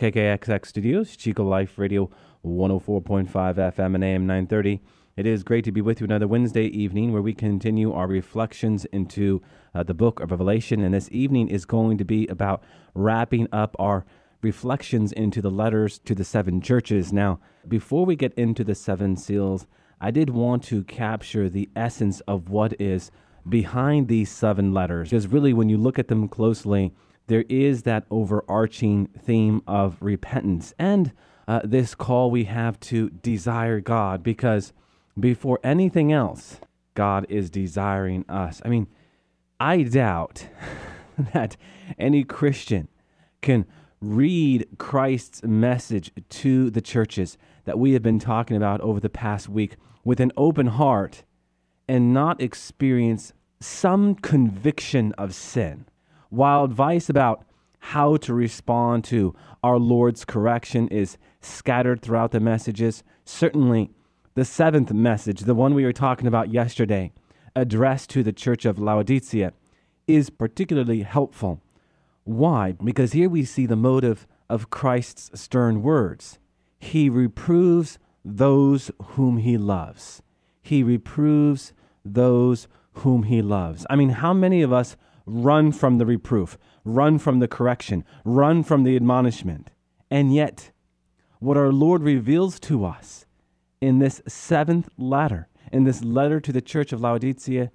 KKXX 0.00 0.64
Studios, 0.64 1.14
Chico 1.14 1.44
Life 1.44 1.78
Radio 1.78 2.08
104.5 2.42 3.28
FM 3.28 3.94
and 3.94 4.02
AM 4.02 4.26
930. 4.26 4.80
It 5.18 5.26
is 5.26 5.42
great 5.42 5.62
to 5.66 5.72
be 5.72 5.82
with 5.82 6.00
you 6.00 6.06
another 6.06 6.26
Wednesday 6.26 6.64
evening 6.68 7.12
where 7.12 7.20
we 7.20 7.34
continue 7.34 7.92
our 7.92 8.06
reflections 8.06 8.86
into 8.86 9.42
uh, 9.74 9.82
the 9.82 9.92
book 9.92 10.20
of 10.20 10.30
Revelation. 10.30 10.82
And 10.82 10.94
this 10.94 11.10
evening 11.12 11.48
is 11.48 11.66
going 11.66 11.98
to 11.98 12.06
be 12.06 12.26
about 12.28 12.62
wrapping 12.94 13.46
up 13.52 13.76
our 13.78 14.06
reflections 14.40 15.12
into 15.12 15.42
the 15.42 15.50
letters 15.50 15.98
to 16.06 16.14
the 16.14 16.24
seven 16.24 16.62
churches. 16.62 17.12
Now, 17.12 17.38
before 17.68 18.06
we 18.06 18.16
get 18.16 18.32
into 18.38 18.64
the 18.64 18.74
seven 18.74 19.18
seals, 19.18 19.66
I 20.00 20.10
did 20.10 20.30
want 20.30 20.64
to 20.64 20.82
capture 20.82 21.50
the 21.50 21.68
essence 21.76 22.20
of 22.20 22.48
what 22.48 22.80
is 22.80 23.10
behind 23.46 24.08
these 24.08 24.30
seven 24.30 24.72
letters. 24.72 25.10
Because 25.10 25.26
really, 25.26 25.52
when 25.52 25.68
you 25.68 25.76
look 25.76 25.98
at 25.98 26.08
them 26.08 26.26
closely, 26.26 26.94
there 27.30 27.44
is 27.48 27.84
that 27.84 28.06
overarching 28.10 29.06
theme 29.06 29.62
of 29.64 29.96
repentance 30.00 30.74
and 30.80 31.12
uh, 31.46 31.60
this 31.62 31.94
call 31.94 32.28
we 32.28 32.44
have 32.44 32.78
to 32.80 33.08
desire 33.10 33.80
God 33.80 34.24
because 34.24 34.72
before 35.18 35.60
anything 35.62 36.12
else, 36.12 36.58
God 36.94 37.26
is 37.28 37.48
desiring 37.48 38.24
us. 38.28 38.60
I 38.64 38.68
mean, 38.68 38.88
I 39.60 39.84
doubt 39.84 40.48
that 41.32 41.56
any 42.00 42.24
Christian 42.24 42.88
can 43.42 43.64
read 44.00 44.66
Christ's 44.78 45.44
message 45.44 46.10
to 46.30 46.68
the 46.68 46.80
churches 46.80 47.38
that 47.64 47.78
we 47.78 47.92
have 47.92 48.02
been 48.02 48.18
talking 48.18 48.56
about 48.56 48.80
over 48.80 48.98
the 48.98 49.08
past 49.08 49.48
week 49.48 49.76
with 50.02 50.18
an 50.18 50.32
open 50.36 50.66
heart 50.66 51.22
and 51.86 52.12
not 52.12 52.40
experience 52.40 53.32
some 53.60 54.16
conviction 54.16 55.12
of 55.12 55.32
sin. 55.32 55.86
While 56.30 56.64
advice 56.64 57.08
about 57.08 57.44
how 57.80 58.16
to 58.18 58.32
respond 58.32 59.04
to 59.04 59.34
our 59.62 59.78
Lord's 59.78 60.24
correction 60.24 60.86
is 60.88 61.18
scattered 61.40 62.02
throughout 62.02 62.30
the 62.30 62.40
messages, 62.40 63.02
certainly 63.24 63.90
the 64.34 64.44
seventh 64.44 64.92
message, 64.92 65.40
the 65.40 65.54
one 65.54 65.74
we 65.74 65.84
were 65.84 65.92
talking 65.92 66.28
about 66.28 66.52
yesterday, 66.52 67.12
addressed 67.56 68.10
to 68.10 68.22
the 68.22 68.32
church 68.32 68.64
of 68.64 68.78
Laodicea, 68.78 69.52
is 70.06 70.30
particularly 70.30 71.02
helpful. 71.02 71.60
Why? 72.22 72.72
Because 72.72 73.12
here 73.12 73.28
we 73.28 73.44
see 73.44 73.66
the 73.66 73.74
motive 73.76 74.26
of 74.48 74.70
Christ's 74.70 75.40
stern 75.40 75.82
words. 75.82 76.38
He 76.78 77.10
reproves 77.10 77.98
those 78.24 78.90
whom 79.02 79.38
he 79.38 79.58
loves. 79.58 80.22
He 80.62 80.82
reproves 80.84 81.72
those 82.04 82.68
whom 82.92 83.24
he 83.24 83.42
loves. 83.42 83.84
I 83.90 83.96
mean, 83.96 84.10
how 84.10 84.32
many 84.32 84.62
of 84.62 84.72
us 84.72 84.96
run 85.26 85.72
from 85.72 85.98
the 85.98 86.06
reproof, 86.06 86.58
run 86.84 87.18
from 87.18 87.38
the 87.38 87.48
correction, 87.48 88.04
run 88.24 88.62
from 88.62 88.84
the 88.84 88.96
admonishment. 88.96 89.70
And 90.10 90.34
yet, 90.34 90.72
what 91.38 91.56
our 91.56 91.72
Lord 91.72 92.02
reveals 92.02 92.60
to 92.60 92.84
us 92.84 93.26
in 93.80 93.98
this 93.98 94.20
seventh 94.26 94.88
letter, 94.98 95.48
in 95.72 95.84
this 95.84 96.02
letter 96.02 96.40
to 96.40 96.52
the 96.52 96.60
church 96.60 96.92
of 96.92 97.00
Laodicea, 97.00 97.70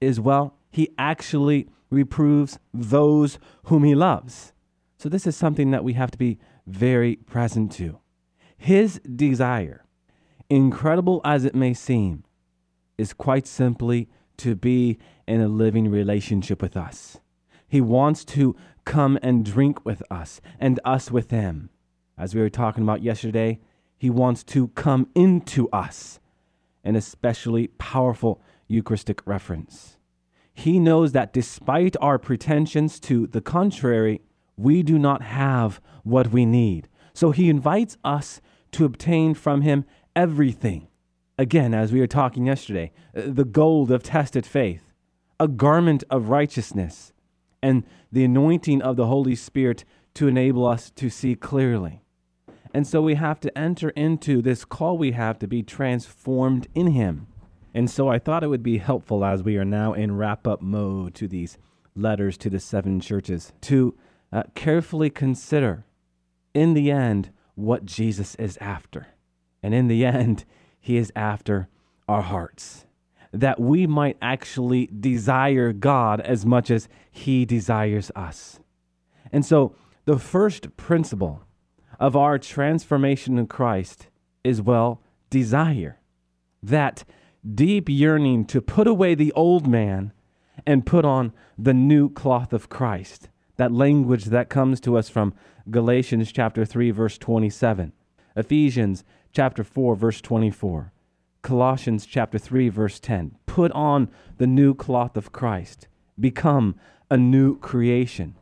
is 0.00 0.20
well, 0.20 0.58
he 0.70 0.90
actually 0.98 1.68
reproves 1.90 2.58
those 2.74 3.38
whom 3.64 3.84
he 3.84 3.94
loves. 3.94 4.52
So, 4.98 5.08
this 5.08 5.26
is 5.26 5.36
something 5.36 5.70
that 5.70 5.84
we 5.84 5.94
have 5.94 6.10
to 6.10 6.18
be 6.18 6.38
very 6.66 7.16
present 7.16 7.72
to. 7.72 7.98
His 8.56 9.00
desire, 9.00 9.84
incredible 10.48 11.20
as 11.24 11.44
it 11.44 11.54
may 11.54 11.74
seem, 11.74 12.24
is 12.98 13.12
quite 13.12 13.46
simply 13.46 14.08
to 14.38 14.54
be 14.54 14.98
in 15.26 15.40
a 15.40 15.48
living 15.48 15.90
relationship 15.90 16.62
with 16.62 16.76
us. 16.76 17.18
He 17.68 17.80
wants 17.80 18.24
to 18.26 18.56
come 18.84 19.18
and 19.22 19.44
drink 19.44 19.84
with 19.84 20.02
us 20.10 20.40
and 20.60 20.78
us 20.84 21.10
with 21.10 21.30
him. 21.30 21.70
As 22.16 22.34
we 22.34 22.40
were 22.40 22.50
talking 22.50 22.82
about 22.82 23.02
yesterday, 23.02 23.60
he 23.98 24.10
wants 24.10 24.44
to 24.44 24.68
come 24.68 25.08
into 25.14 25.68
us, 25.70 26.20
an 26.84 26.96
especially 26.96 27.68
powerful 27.78 28.40
Eucharistic 28.68 29.26
reference. 29.26 29.96
He 30.52 30.78
knows 30.78 31.12
that 31.12 31.32
despite 31.32 31.96
our 32.00 32.18
pretensions 32.18 32.98
to 33.00 33.26
the 33.26 33.40
contrary, 33.40 34.22
we 34.56 34.82
do 34.82 34.98
not 34.98 35.22
have 35.22 35.80
what 36.02 36.28
we 36.28 36.46
need. 36.46 36.88
So 37.12 37.30
he 37.30 37.50
invites 37.50 37.96
us 38.04 38.40
to 38.72 38.84
obtain 38.84 39.34
from 39.34 39.62
him 39.62 39.84
everything. 40.14 40.88
Again, 41.38 41.74
as 41.74 41.92
we 41.92 42.00
were 42.00 42.06
talking 42.06 42.46
yesterday, 42.46 42.92
uh, 43.14 43.22
the 43.26 43.44
gold 43.44 43.90
of 43.90 44.02
tested 44.02 44.46
faith, 44.46 44.85
a 45.38 45.48
garment 45.48 46.04
of 46.10 46.28
righteousness, 46.28 47.12
and 47.62 47.84
the 48.10 48.24
anointing 48.24 48.80
of 48.82 48.96
the 48.96 49.06
Holy 49.06 49.34
Spirit 49.34 49.84
to 50.14 50.28
enable 50.28 50.66
us 50.66 50.90
to 50.90 51.10
see 51.10 51.34
clearly. 51.34 52.02
And 52.72 52.86
so 52.86 53.02
we 53.02 53.14
have 53.14 53.40
to 53.40 53.58
enter 53.58 53.90
into 53.90 54.42
this 54.42 54.64
call 54.64 54.98
we 54.98 55.12
have 55.12 55.38
to 55.40 55.46
be 55.46 55.62
transformed 55.62 56.68
in 56.74 56.88
Him. 56.88 57.26
And 57.74 57.90
so 57.90 58.08
I 58.08 58.18
thought 58.18 58.42
it 58.42 58.48
would 58.48 58.62
be 58.62 58.78
helpful 58.78 59.24
as 59.24 59.42
we 59.42 59.56
are 59.56 59.64
now 59.64 59.92
in 59.92 60.16
wrap 60.16 60.46
up 60.46 60.62
mode 60.62 61.14
to 61.16 61.28
these 61.28 61.58
letters 61.94 62.38
to 62.38 62.50
the 62.50 62.60
seven 62.60 63.00
churches 63.00 63.52
to 63.62 63.96
uh, 64.32 64.44
carefully 64.54 65.10
consider, 65.10 65.84
in 66.54 66.74
the 66.74 66.90
end, 66.90 67.30
what 67.54 67.84
Jesus 67.84 68.34
is 68.36 68.56
after. 68.58 69.08
And 69.62 69.74
in 69.74 69.88
the 69.88 70.04
end, 70.04 70.44
He 70.80 70.96
is 70.96 71.12
after 71.14 71.68
our 72.08 72.22
hearts 72.22 72.85
that 73.36 73.60
we 73.60 73.86
might 73.86 74.16
actually 74.22 74.86
desire 74.86 75.72
God 75.72 76.20
as 76.20 76.46
much 76.46 76.70
as 76.70 76.88
He 77.10 77.44
desires 77.44 78.10
us. 78.16 78.60
And 79.32 79.44
so, 79.44 79.74
the 80.04 80.18
first 80.18 80.76
principle 80.76 81.42
of 81.98 82.16
our 82.16 82.38
transformation 82.38 83.38
in 83.38 83.46
Christ 83.46 84.08
is, 84.44 84.62
well, 84.62 85.02
desire. 85.30 86.00
That 86.62 87.04
deep 87.54 87.88
yearning 87.88 88.44
to 88.46 88.60
put 88.60 88.86
away 88.86 89.14
the 89.14 89.32
old 89.32 89.66
man 89.66 90.12
and 90.66 90.86
put 90.86 91.04
on 91.04 91.32
the 91.58 91.74
new 91.74 92.08
cloth 92.08 92.52
of 92.52 92.68
Christ. 92.68 93.28
That 93.56 93.72
language 93.72 94.26
that 94.26 94.48
comes 94.48 94.80
to 94.82 94.96
us 94.96 95.08
from 95.08 95.34
Galatians 95.70 96.32
chapter 96.32 96.64
3 96.64 96.90
verse 96.90 97.18
27, 97.18 97.92
Ephesians 98.36 99.04
chapter 99.32 99.64
4 99.64 99.96
verse 99.96 100.20
24. 100.20 100.92
Colossians 101.46 102.06
chapter 102.06 102.38
3 102.38 102.68
verse 102.70 102.98
10. 102.98 103.36
Put 103.46 103.70
on 103.70 104.08
the 104.38 104.48
new 104.48 104.74
cloth 104.74 105.16
of 105.16 105.30
Christ. 105.30 105.86
Become 106.18 106.74
a 107.08 107.16
new 107.16 107.56
creation. 107.60 108.34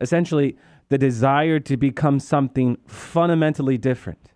Essentially, 0.00 0.58
the 0.88 0.98
desire 0.98 1.60
to 1.60 1.76
become 1.76 2.18
something 2.18 2.76
fundamentally 2.88 3.78
different. 3.78 4.32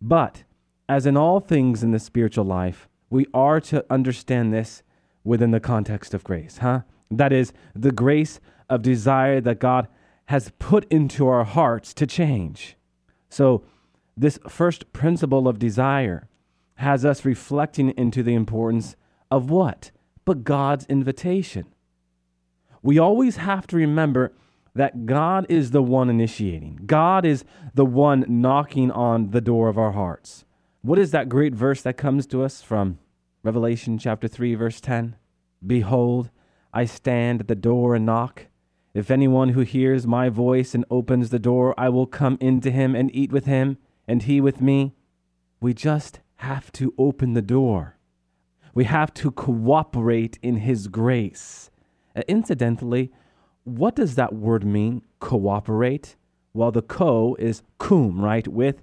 But 0.00 0.44
as 0.88 1.04
in 1.04 1.18
all 1.18 1.40
things 1.40 1.82
in 1.82 1.90
the 1.90 1.98
spiritual 1.98 2.46
life, 2.46 2.88
we 3.10 3.26
are 3.34 3.60
to 3.60 3.84
understand 3.90 4.54
this 4.54 4.82
within 5.22 5.50
the 5.50 5.60
context 5.60 6.14
of 6.14 6.24
grace, 6.24 6.58
huh? 6.62 6.80
That 7.10 7.34
is 7.34 7.52
the 7.74 7.92
grace 7.92 8.40
of 8.70 8.80
desire 8.80 9.42
that 9.42 9.58
God 9.58 9.88
has 10.26 10.52
put 10.58 10.90
into 10.90 11.28
our 11.28 11.44
hearts 11.44 11.92
to 11.94 12.06
change. 12.06 12.78
So, 13.28 13.62
this 14.16 14.38
first 14.48 14.90
principle 14.94 15.46
of 15.46 15.58
desire 15.58 16.30
has 16.76 17.04
us 17.04 17.24
reflecting 17.24 17.90
into 17.90 18.22
the 18.22 18.34
importance 18.34 18.96
of 19.30 19.50
what? 19.50 19.90
But 20.24 20.44
God's 20.44 20.86
invitation. 20.86 21.66
We 22.82 22.98
always 22.98 23.36
have 23.36 23.66
to 23.68 23.76
remember 23.76 24.32
that 24.74 25.06
God 25.06 25.46
is 25.48 25.70
the 25.70 25.82
one 25.82 26.10
initiating. 26.10 26.80
God 26.86 27.24
is 27.24 27.44
the 27.74 27.86
one 27.86 28.24
knocking 28.28 28.90
on 28.90 29.30
the 29.30 29.40
door 29.40 29.68
of 29.68 29.78
our 29.78 29.92
hearts. 29.92 30.44
What 30.82 30.98
is 30.98 31.10
that 31.10 31.28
great 31.28 31.54
verse 31.54 31.82
that 31.82 31.96
comes 31.96 32.26
to 32.28 32.42
us 32.42 32.62
from 32.62 32.98
Revelation 33.42 33.98
chapter 33.98 34.28
3 34.28 34.54
verse 34.54 34.80
10? 34.80 35.16
Behold, 35.66 36.30
I 36.72 36.84
stand 36.84 37.40
at 37.40 37.48
the 37.48 37.54
door 37.54 37.94
and 37.94 38.04
knock. 38.04 38.46
If 38.92 39.10
anyone 39.10 39.50
who 39.50 39.60
hears 39.60 40.06
my 40.06 40.28
voice 40.28 40.74
and 40.74 40.84
opens 40.90 41.30
the 41.30 41.38
door, 41.38 41.74
I 41.78 41.88
will 41.88 42.06
come 42.06 42.36
into 42.40 42.70
him 42.70 42.94
and 42.94 43.14
eat 43.14 43.32
with 43.32 43.46
him, 43.46 43.78
and 44.06 44.22
he 44.22 44.40
with 44.40 44.60
me. 44.60 44.94
We 45.60 45.74
just 45.74 46.20
have 46.36 46.70
to 46.72 46.94
open 46.98 47.34
the 47.34 47.42
door. 47.42 47.96
We 48.74 48.84
have 48.84 49.14
to 49.14 49.30
cooperate 49.30 50.38
in 50.42 50.56
His 50.56 50.88
grace. 50.88 51.70
Uh, 52.14 52.22
incidentally, 52.28 53.10
what 53.64 53.96
does 53.96 54.14
that 54.14 54.34
word 54.34 54.64
mean, 54.64 55.02
cooperate? 55.18 56.16
Well, 56.52 56.70
the 56.70 56.82
co 56.82 57.36
is 57.38 57.62
cum, 57.78 58.20
right, 58.20 58.46
with, 58.46 58.82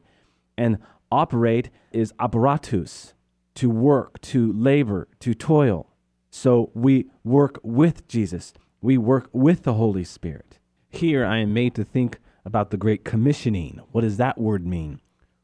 And 0.57 0.77
operate 1.11 1.69
is 1.91 2.13
apparatus, 2.19 3.13
to 3.55 3.69
work, 3.69 4.19
to 4.21 4.51
labor, 4.53 5.07
to 5.19 5.33
toil. 5.33 5.87
So 6.29 6.71
we 6.73 7.05
work 7.23 7.59
with 7.63 8.07
Jesus. 8.07 8.53
We 8.81 8.97
work 8.97 9.29
with 9.31 9.63
the 9.63 9.75
Holy 9.75 10.03
Spirit. 10.03 10.59
Here 10.89 11.25
I 11.25 11.37
am 11.37 11.53
made 11.53 11.75
to 11.75 11.83
think 11.83 12.19
about 12.43 12.71
the 12.71 12.77
Great 12.77 13.05
Commissioning. 13.05 13.79
What 13.91 14.01
does 14.01 14.17
that 14.17 14.39
word 14.39 14.65
mean? 14.65 14.99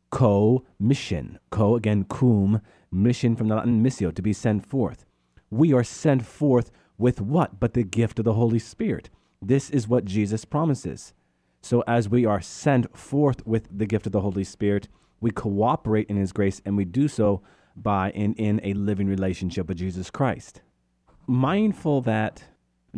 Co 0.10 0.64
mission. 0.80 1.40
Co, 1.50 1.76
again, 1.76 2.06
cum, 2.06 2.62
mission 2.92 3.36
from 3.36 3.48
the 3.48 3.56
Latin 3.56 3.84
missio, 3.84 4.14
to 4.14 4.22
be 4.22 4.34
sent 4.34 4.66
forth. 4.66 5.06
We 5.50 5.74
are 5.74 5.84
sent 5.84 6.26
forth 6.26 6.72
with 7.00 7.22
what 7.22 7.60
but 7.60 7.74
the 7.74 7.84
gift 7.84 8.20
of 8.20 8.26
the 8.26 8.34
Holy 8.34 8.60
Spirit? 8.60 9.10
This 9.42 9.72
is 9.72 9.88
what 9.88 10.06
Jesus 10.06 10.46
promises. 10.46 11.14
So, 11.62 11.84
as 11.88 12.08
we 12.08 12.26
are 12.26 12.42
sent 12.42 12.96
forth 12.96 13.46
with 13.48 13.68
the 13.76 13.88
gift 13.88 14.06
of 14.06 14.12
the 14.12 14.22
Holy 14.22 14.44
Spirit, 14.44 14.88
we 15.20 15.32
cooperate 15.32 16.10
in 16.10 16.18
His 16.18 16.32
grace 16.32 16.62
and 16.66 16.78
we 16.78 16.86
do 16.86 17.08
so 17.08 17.42
by 17.76 18.12
in, 18.12 18.34
in 18.36 18.60
a 18.64 18.74
living 18.74 19.08
relationship 19.08 19.68
with 19.68 19.78
Jesus 19.78 20.10
Christ. 20.10 20.62
Mindful 21.26 22.02
that 22.02 22.44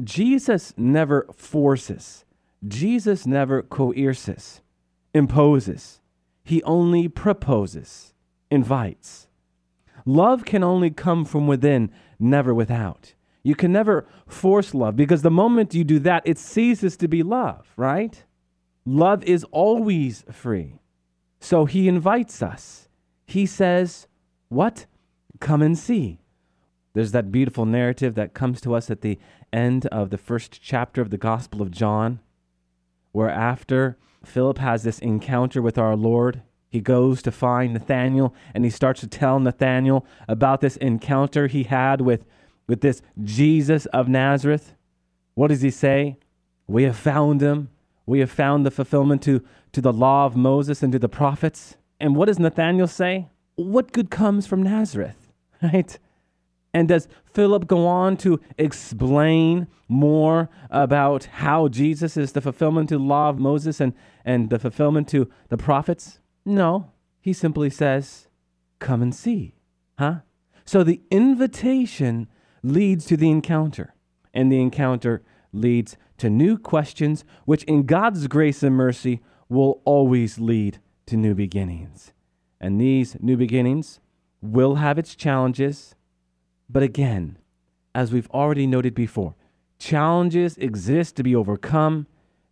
Jesus 0.03 0.73
never 0.75 1.27
forces, 1.33 2.25
Jesus 2.67 3.25
never 3.25 3.61
coerces, 3.61 4.61
imposes. 5.13 6.00
He 6.43 6.63
only 6.63 7.07
proposes, 7.07 8.13
invites. 8.49 9.27
Love 10.05 10.45
can 10.45 10.63
only 10.63 10.89
come 10.89 11.25
from 11.25 11.47
within, 11.47 11.91
never 12.19 12.53
without. 12.53 13.13
You 13.43 13.55
can 13.55 13.71
never 13.71 14.07
force 14.27 14.73
love 14.73 14.95
because 14.95 15.21
the 15.21 15.31
moment 15.31 15.73
you 15.73 15.83
do 15.83 15.99
that, 15.99 16.23
it 16.25 16.37
ceases 16.37 16.97
to 16.97 17.07
be 17.07 17.23
love, 17.23 17.73
right? 17.75 18.23
Love 18.85 19.23
is 19.23 19.43
always 19.51 20.23
free. 20.31 20.79
So 21.39 21.65
he 21.65 21.87
invites 21.87 22.41
us. 22.41 22.87
He 23.25 23.45
says, 23.45 24.07
What? 24.49 24.85
Come 25.39 25.61
and 25.61 25.77
see. 25.77 26.19
There's 26.93 27.13
that 27.13 27.31
beautiful 27.31 27.65
narrative 27.65 28.15
that 28.15 28.33
comes 28.33 28.61
to 28.61 28.75
us 28.75 28.91
at 28.91 29.01
the 29.01 29.17
end 29.53 29.85
of 29.87 30.09
the 30.09 30.17
first 30.17 30.61
chapter 30.61 31.01
of 31.01 31.09
the 31.09 31.17
Gospel 31.17 31.61
of 31.61 31.71
John, 31.71 32.19
where 33.11 33.29
after 33.29 33.97
Philip 34.23 34.57
has 34.59 34.83
this 34.83 34.99
encounter 34.99 35.61
with 35.61 35.77
our 35.77 35.95
Lord, 35.95 36.41
he 36.69 36.79
goes 36.79 37.21
to 37.23 37.31
find 37.31 37.73
Nathanael 37.73 38.33
and 38.53 38.63
he 38.63 38.69
starts 38.69 39.01
to 39.01 39.07
tell 39.07 39.39
Nathanael 39.39 40.05
about 40.27 40.61
this 40.61 40.77
encounter 40.77 41.47
he 41.47 41.63
had 41.63 42.01
with 42.01 42.25
with 42.67 42.79
this 42.79 43.01
Jesus 43.21 43.85
of 43.87 44.07
Nazareth, 44.07 44.75
what 45.33 45.49
does 45.49 45.61
he 45.61 45.71
say? 45.71 46.17
We 46.67 46.83
have 46.83 46.95
found 46.95 47.41
him. 47.41 47.69
We 48.05 48.19
have 48.19 48.31
found 48.31 48.65
the 48.65 48.71
fulfillment 48.71 49.21
to, 49.23 49.43
to 49.73 49.81
the 49.81 49.91
law 49.91 50.25
of 50.25 50.37
Moses 50.37 50.81
and 50.81 50.93
to 50.93 50.99
the 50.99 51.09
prophets. 51.09 51.75
And 51.99 52.15
what 52.15 52.27
does 52.27 52.39
Nathanael 52.39 52.87
say? 52.87 53.27
What 53.55 53.91
good 53.91 54.09
comes 54.09 54.47
from 54.47 54.63
Nazareth? 54.63 55.17
Right? 55.61 55.99
And 56.73 56.87
does 56.87 57.07
Philip 57.25 57.67
go 57.67 57.85
on 57.85 58.15
to 58.17 58.39
explain 58.57 59.67
more 59.87 60.49
about 60.69 61.25
how 61.25 61.67
Jesus 61.67 62.15
is 62.15 62.31
the 62.31 62.41
fulfillment 62.41 62.89
to 62.89 62.97
the 62.97 63.03
law 63.03 63.29
of 63.29 63.39
Moses 63.39 63.81
and, 63.81 63.93
and 64.23 64.49
the 64.49 64.59
fulfillment 64.59 65.09
to 65.09 65.29
the 65.49 65.57
prophets? 65.57 66.19
No. 66.45 66.91
He 67.19 67.33
simply 67.33 67.69
says, 67.69 68.27
Come 68.79 69.01
and 69.01 69.13
see. 69.13 69.53
Huh? 69.99 70.19
So 70.65 70.83
the 70.83 71.01
invitation 71.11 72.27
leads 72.63 73.05
to 73.05 73.17
the 73.17 73.29
encounter, 73.29 73.93
and 74.33 74.51
the 74.51 74.61
encounter 74.61 75.21
leads 75.51 75.97
to 76.17 76.29
new 76.29 76.57
questions, 76.57 77.25
which 77.45 77.63
in 77.65 77.83
God's 77.83 78.27
grace 78.27 78.63
and 78.63 78.75
mercy 78.75 79.21
will 79.49 79.81
always 79.85 80.39
lead 80.39 80.79
to 81.07 81.17
new 81.17 81.35
beginnings. 81.35 82.13
And 82.59 82.79
these 82.79 83.17
new 83.19 83.35
beginnings 83.35 83.99
will 84.41 84.75
have 84.75 84.97
its 84.97 85.15
challenges, 85.15 85.95
but 86.71 86.83
again, 86.83 87.37
as 87.93 88.11
we've 88.11 88.29
already 88.29 88.65
noted 88.65 88.95
before, 88.95 89.35
challenges 89.79 90.57
exist 90.57 91.15
to 91.15 91.23
be 91.23 91.35
overcome 91.35 92.07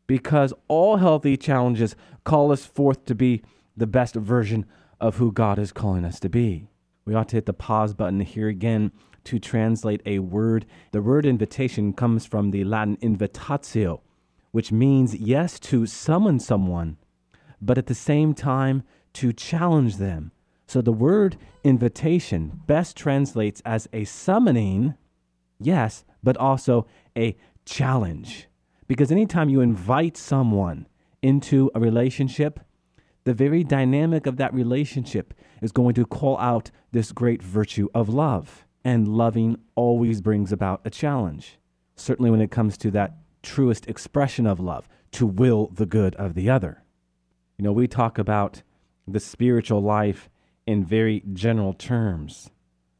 because 0.07 0.53
all 0.67 0.97
healthy 0.97 1.37
challenges 1.37 1.95
call 2.23 2.51
us 2.51 2.65
forth 2.65 3.05
to 3.05 3.15
be 3.15 3.41
the 3.77 3.87
best 3.87 4.15
version 4.15 4.65
of 4.99 5.17
who 5.17 5.31
God 5.31 5.59
is 5.59 5.71
calling 5.71 6.03
us 6.03 6.19
to 6.21 6.29
be. 6.29 6.67
We 7.05 7.13
ought 7.15 7.29
to 7.29 7.37
hit 7.37 7.45
the 7.45 7.53
pause 7.53 7.93
button 7.93 8.19
here 8.19 8.49
again 8.49 8.91
to 9.25 9.39
translate 9.39 10.01
a 10.05 10.19
word. 10.19 10.65
The 10.91 11.01
word 11.01 11.25
invitation 11.25 11.93
comes 11.93 12.25
from 12.25 12.51
the 12.51 12.63
Latin 12.63 12.97
invitatio, 13.01 14.01
which 14.51 14.71
means 14.71 15.15
yes, 15.15 15.59
to 15.61 15.85
summon 15.85 16.39
someone, 16.39 16.97
but 17.61 17.77
at 17.77 17.85
the 17.85 17.95
same 17.95 18.33
time 18.33 18.83
to 19.13 19.31
challenge 19.31 19.97
them. 19.97 20.31
So 20.69 20.83
the 20.83 20.93
word 20.93 21.35
invitation 21.63 22.61
best 22.67 22.95
translates 22.95 23.59
as 23.65 23.89
a 23.91 24.03
summoning, 24.03 24.93
yes, 25.59 26.05
but 26.21 26.37
also 26.37 26.85
a 27.17 27.35
challenge. 27.65 28.47
Because 28.87 29.11
anytime 29.11 29.49
you 29.49 29.61
invite 29.61 30.15
someone 30.15 30.87
into 31.23 31.71
a 31.73 31.79
relationship, 31.79 32.59
the 33.23 33.33
very 33.33 33.63
dynamic 33.63 34.27
of 34.27 34.37
that 34.37 34.53
relationship 34.53 35.33
is 35.59 35.71
going 35.71 35.95
to 35.95 36.05
call 36.05 36.37
out 36.37 36.69
this 36.91 37.11
great 37.13 37.41
virtue 37.41 37.87
of 37.95 38.07
love 38.07 38.63
and 38.85 39.07
loving 39.07 39.57
always 39.73 40.21
brings 40.21 40.51
about 40.51 40.81
a 40.85 40.91
challenge. 40.91 41.57
Certainly, 41.95 42.29
when 42.29 42.41
it 42.41 42.51
comes 42.51 42.77
to 42.77 42.91
that 42.91 43.17
truest 43.41 43.87
expression 43.87 44.45
of 44.45 44.59
love, 44.59 44.87
to 45.13 45.25
will 45.25 45.71
the 45.73 45.87
good 45.87 46.13
of 46.17 46.35
the 46.35 46.47
other. 46.47 46.83
You 47.57 47.63
know, 47.63 47.71
we 47.71 47.87
talk 47.87 48.19
about 48.19 48.61
the 49.07 49.19
spiritual 49.19 49.81
life 49.81 50.29
in 50.69 50.85
very 50.85 51.23
general 51.33 51.73
terms, 51.73 52.51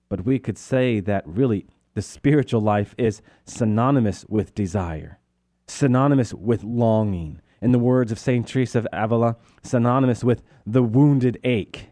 but 0.10 0.26
we 0.26 0.40
could 0.40 0.58
say 0.58 1.00
that 1.00 1.24
really 1.28 1.68
the 1.94 2.02
spiritual 2.02 2.60
life 2.60 2.96
is 2.98 3.22
synonymous 3.46 4.26
with 4.28 4.56
desire, 4.56 5.20
synonymous 5.68 6.34
with 6.34 6.64
longing. 6.64 7.40
In 7.62 7.72
the 7.72 7.78
words 7.78 8.12
of 8.12 8.18
St. 8.18 8.48
Teresa 8.48 8.80
of 8.80 8.88
Avila, 8.92 9.36
synonymous 9.62 10.24
with 10.24 10.42
the 10.66 10.82
wounded 10.82 11.38
ache. 11.44 11.90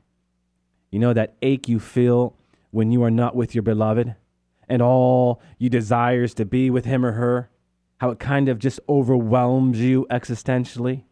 You 0.89 0.97
know, 0.97 1.13
that 1.13 1.35
ache 1.44 1.69
you 1.69 1.79
feel 1.79 2.35
when 2.71 2.91
you 2.91 3.03
are 3.03 3.12
not 3.12 3.35
with 3.35 3.53
your 3.53 3.62
beloved 3.62 4.15
and 4.68 4.81
all 4.81 5.44
you 5.59 5.69
desires 5.69 6.33
to 6.35 6.45
be 6.45 6.71
with 6.71 6.85
him 6.85 7.06
or 7.06 7.12
her, 7.12 7.51
how 7.97 8.09
it 8.09 8.18
kind 8.18 8.50
of 8.50 8.57
just 8.57 8.79
overwhelms 8.89 9.79
you 9.79 10.07
existentially. 10.09 11.03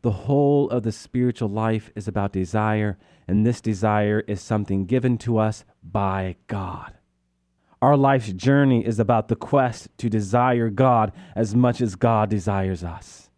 The 0.00 0.10
whole 0.10 0.70
of 0.70 0.84
the 0.84 0.92
spiritual 0.92 1.50
life 1.50 1.90
is 1.94 2.08
about 2.08 2.32
desire, 2.32 2.98
and 3.28 3.44
this 3.44 3.60
desire 3.60 4.20
is 4.20 4.40
something 4.40 4.86
given 4.86 5.18
to 5.18 5.38
us 5.38 5.64
by 5.82 6.36
God. 6.46 6.94
Our 7.82 7.96
life's 7.96 8.32
journey 8.32 8.86
is 8.86 8.98
about 8.98 9.28
the 9.28 9.36
quest 9.36 9.88
to 9.98 10.08
desire 10.08 10.70
God 10.70 11.12
as 11.36 11.54
much 11.54 11.80
as 11.80 11.96
God 11.96 12.30
desires 12.30 12.82
us. 12.82 13.28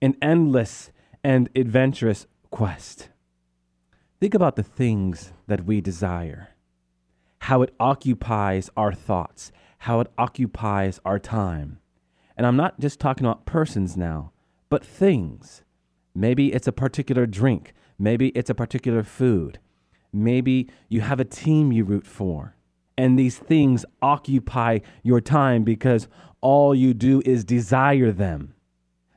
An 0.00 0.16
endless 0.22 0.92
and 1.24 1.48
adventurous 1.56 2.26
quest. 2.50 3.08
Think 4.20 4.34
about 4.34 4.56
the 4.56 4.62
things 4.62 5.32
that 5.46 5.64
we 5.64 5.80
desire, 5.80 6.50
how 7.40 7.62
it 7.62 7.74
occupies 7.80 8.70
our 8.76 8.92
thoughts, 8.92 9.50
how 9.78 10.00
it 10.00 10.12
occupies 10.18 11.00
our 11.04 11.18
time. 11.18 11.78
And 12.36 12.46
I'm 12.46 12.56
not 12.56 12.78
just 12.78 13.00
talking 13.00 13.26
about 13.26 13.46
persons 13.46 13.96
now, 13.96 14.32
but 14.68 14.84
things. 14.84 15.62
Maybe 16.14 16.52
it's 16.52 16.66
a 16.66 16.72
particular 16.72 17.26
drink, 17.26 17.74
maybe 17.98 18.28
it's 18.30 18.50
a 18.50 18.54
particular 18.54 19.02
food, 19.02 19.58
maybe 20.12 20.68
you 20.88 21.00
have 21.00 21.20
a 21.20 21.24
team 21.24 21.72
you 21.72 21.84
root 21.84 22.06
for. 22.06 22.56
And 22.96 23.16
these 23.16 23.38
things 23.38 23.84
occupy 24.02 24.80
your 25.04 25.20
time 25.20 25.62
because 25.62 26.08
all 26.40 26.74
you 26.74 26.94
do 26.94 27.22
is 27.24 27.44
desire 27.44 28.10
them. 28.10 28.54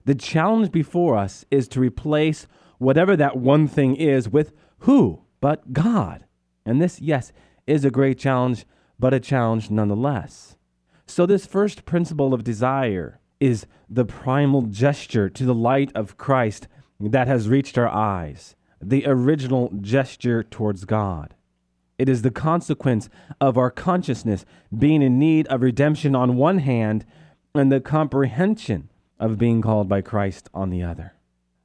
The 0.05 0.13
challenge 0.13 0.71
before 0.71 1.17
us 1.17 1.45
is 1.49 1.67
to 1.69 1.79
replace 1.79 2.45
whatever 2.77 3.15
that 3.15 3.37
one 3.37 3.67
thing 3.67 3.95
is 3.95 4.29
with 4.29 4.53
who 4.79 5.21
but 5.41 5.73
God? 5.73 6.25
And 6.65 6.81
this, 6.81 7.01
yes, 7.01 7.31
is 7.67 7.83
a 7.83 7.91
great 7.91 8.17
challenge, 8.17 8.65
but 8.99 9.13
a 9.13 9.19
challenge 9.19 9.71
nonetheless. 9.71 10.55
So, 11.07 11.25
this 11.25 11.45
first 11.45 11.85
principle 11.85 12.33
of 12.33 12.43
desire 12.43 13.19
is 13.41 13.65
the 13.89 14.05
primal 14.05 14.61
gesture 14.61 15.29
to 15.29 15.43
the 15.43 15.53
light 15.53 15.91
of 15.93 16.15
Christ 16.15 16.69
that 16.99 17.27
has 17.27 17.49
reached 17.49 17.77
our 17.77 17.89
eyes, 17.89 18.55
the 18.79 19.03
original 19.05 19.73
gesture 19.81 20.43
towards 20.43 20.85
God. 20.85 21.33
It 21.97 22.07
is 22.07 22.21
the 22.21 22.31
consequence 22.31 23.09
of 23.41 23.57
our 23.57 23.69
consciousness 23.69 24.45
being 24.75 25.01
in 25.01 25.19
need 25.19 25.47
of 25.47 25.61
redemption 25.61 26.15
on 26.15 26.37
one 26.37 26.59
hand 26.59 27.05
and 27.53 27.71
the 27.71 27.81
comprehension 27.81 28.89
of 29.19 29.37
being 29.37 29.61
called 29.61 29.89
by 29.89 30.01
Christ 30.01 30.49
on 30.53 30.69
the 30.69 30.83
other. 30.83 31.13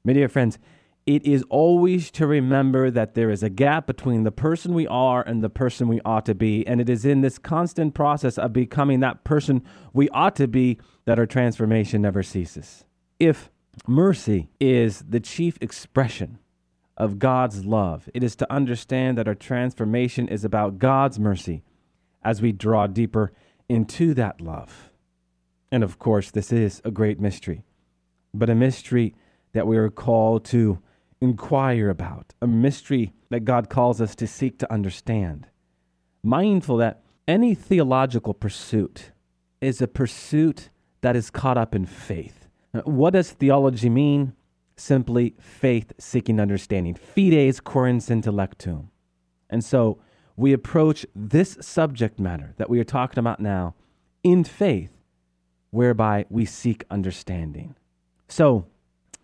My 0.04 0.14
dear 0.14 0.28
friends, 0.28 0.58
it 1.06 1.24
is 1.24 1.44
always 1.48 2.10
to 2.10 2.26
remember 2.26 2.90
that 2.90 3.14
there 3.14 3.30
is 3.30 3.42
a 3.42 3.48
gap 3.48 3.86
between 3.86 4.24
the 4.24 4.32
person 4.32 4.74
we 4.74 4.86
are 4.88 5.22
and 5.22 5.42
the 5.42 5.48
person 5.48 5.86
we 5.86 6.00
ought 6.04 6.26
to 6.26 6.34
be. 6.34 6.66
And 6.66 6.80
it 6.80 6.88
is 6.88 7.04
in 7.04 7.20
this 7.20 7.38
constant 7.38 7.94
process 7.94 8.36
of 8.38 8.52
becoming 8.52 9.00
that 9.00 9.22
person 9.22 9.62
we 9.92 10.08
ought 10.08 10.34
to 10.36 10.48
be 10.48 10.78
that 11.04 11.18
our 11.18 11.26
transformation 11.26 12.02
never 12.02 12.24
ceases. 12.24 12.84
If 13.20 13.50
mercy 13.86 14.48
is 14.58 15.04
the 15.08 15.20
chief 15.20 15.58
expression 15.60 16.38
of 16.96 17.18
God's 17.18 17.64
love. 17.64 18.08
It 18.14 18.22
is 18.22 18.36
to 18.36 18.50
understand 18.52 19.18
that 19.18 19.28
our 19.28 19.34
transformation 19.34 20.28
is 20.28 20.44
about 20.44 20.78
God's 20.78 21.18
mercy 21.18 21.62
as 22.24 22.40
we 22.40 22.52
draw 22.52 22.86
deeper 22.86 23.32
into 23.68 24.14
that 24.14 24.40
love. 24.40 24.90
And 25.70 25.84
of 25.84 25.98
course, 25.98 26.30
this 26.30 26.52
is 26.52 26.80
a 26.84 26.90
great 26.90 27.20
mystery, 27.20 27.64
but 28.32 28.48
a 28.48 28.54
mystery 28.54 29.14
that 29.52 29.66
we 29.66 29.76
are 29.76 29.90
called 29.90 30.44
to 30.46 30.78
inquire 31.20 31.88
about, 31.88 32.34
a 32.42 32.46
mystery 32.46 33.12
that 33.30 33.44
God 33.44 33.68
calls 33.68 34.00
us 34.00 34.14
to 34.16 34.26
seek 34.26 34.58
to 34.58 34.72
understand. 34.72 35.46
Mindful 36.22 36.76
that 36.78 37.02
any 37.26 37.54
theological 37.54 38.34
pursuit 38.34 39.12
is 39.60 39.80
a 39.80 39.88
pursuit 39.88 40.70
that 41.00 41.16
is 41.16 41.30
caught 41.30 41.58
up 41.58 41.74
in 41.74 41.86
faith. 41.86 42.48
Uh, 42.74 42.80
what 42.82 43.12
does 43.12 43.30
theology 43.30 43.88
mean? 43.88 44.34
Simply 44.76 45.34
faith 45.40 45.92
seeking 45.98 46.38
understanding. 46.38 46.94
Fides 46.94 47.60
quaerens 47.60 48.10
intellectum. 48.10 48.88
And 49.48 49.64
so 49.64 49.98
we 50.36 50.52
approach 50.52 51.06
this 51.14 51.56
subject 51.60 52.20
matter 52.20 52.54
that 52.58 52.68
we 52.68 52.78
are 52.78 52.84
talking 52.84 53.18
about 53.18 53.40
now 53.40 53.74
in 54.22 54.44
faith, 54.44 54.90
whereby 55.70 56.26
we 56.28 56.44
seek 56.44 56.84
understanding. 56.90 57.74
So, 58.28 58.66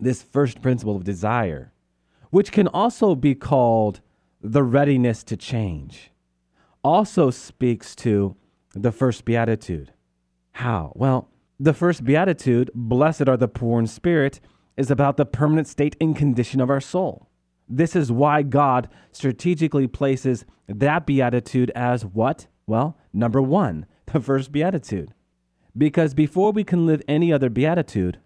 this 0.00 0.22
first 0.22 0.62
principle 0.62 0.96
of 0.96 1.04
desire, 1.04 1.72
which 2.32 2.50
can 2.50 2.66
also 2.68 3.14
be 3.14 3.34
called 3.34 4.00
the 4.40 4.62
readiness 4.62 5.22
to 5.22 5.36
change, 5.36 6.10
also 6.82 7.30
speaks 7.30 7.94
to 7.94 8.34
the 8.74 8.90
first 8.90 9.26
beatitude. 9.26 9.92
How? 10.52 10.92
Well, 10.96 11.28
the 11.60 11.74
first 11.74 12.04
beatitude, 12.04 12.70
blessed 12.74 13.28
are 13.28 13.36
the 13.36 13.48
poor 13.48 13.78
in 13.78 13.86
spirit, 13.86 14.40
is 14.78 14.90
about 14.90 15.18
the 15.18 15.26
permanent 15.26 15.68
state 15.68 15.94
and 16.00 16.16
condition 16.16 16.62
of 16.62 16.70
our 16.70 16.80
soul. 16.80 17.28
This 17.68 17.94
is 17.94 18.10
why 18.10 18.40
God 18.40 18.88
strategically 19.12 19.86
places 19.86 20.46
that 20.66 21.04
beatitude 21.04 21.70
as 21.74 22.02
what? 22.06 22.46
Well, 22.66 22.96
number 23.12 23.42
one, 23.42 23.84
the 24.06 24.20
first 24.20 24.52
beatitude. 24.52 25.12
Because 25.76 26.14
before 26.14 26.52
we 26.52 26.64
can 26.64 26.86
live 26.86 27.02
any 27.06 27.30
other 27.30 27.50
beatitude, 27.50 28.20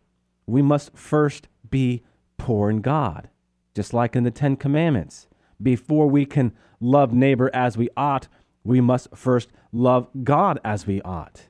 we 0.46 0.62
must 0.62 0.96
first 0.96 1.48
be 1.68 2.04
poor 2.38 2.70
in 2.70 2.82
God. 2.82 3.30
Just 3.76 3.92
like 3.92 4.16
in 4.16 4.24
the 4.24 4.30
Ten 4.30 4.56
Commandments. 4.56 5.26
Before 5.62 6.06
we 6.06 6.24
can 6.24 6.54
love 6.80 7.12
neighbor 7.12 7.50
as 7.52 7.76
we 7.76 7.90
ought, 7.94 8.26
we 8.64 8.80
must 8.80 9.14
first 9.14 9.50
love 9.70 10.08
God 10.24 10.58
as 10.64 10.86
we 10.86 11.02
ought. 11.02 11.48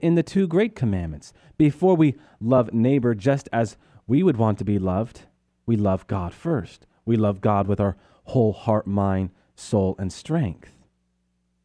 In 0.00 0.14
the 0.14 0.22
two 0.22 0.46
great 0.46 0.76
commandments, 0.76 1.32
before 1.56 1.96
we 1.96 2.14
love 2.40 2.72
neighbor 2.72 3.12
just 3.12 3.48
as 3.52 3.76
we 4.06 4.22
would 4.22 4.36
want 4.36 4.58
to 4.58 4.64
be 4.64 4.78
loved, 4.78 5.22
we 5.66 5.74
love 5.74 6.06
God 6.06 6.32
first. 6.32 6.86
We 7.04 7.16
love 7.16 7.40
God 7.40 7.66
with 7.66 7.80
our 7.80 7.96
whole 8.26 8.52
heart, 8.52 8.86
mind, 8.86 9.30
soul, 9.56 9.96
and 9.98 10.12
strength. 10.12 10.76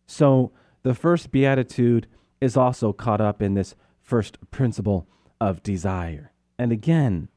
So 0.08 0.52
the 0.82 0.96
first 0.96 1.32
beatitude 1.32 2.08
is 2.42 2.58
also 2.58 2.94
caught 2.94 3.22
up 3.22 3.44
in 3.44 3.54
this 3.54 3.76
first 4.02 4.40
principle 4.50 5.08
of 5.40 5.62
desire. 5.62 6.32
And 6.58 6.72
again, 6.72 7.30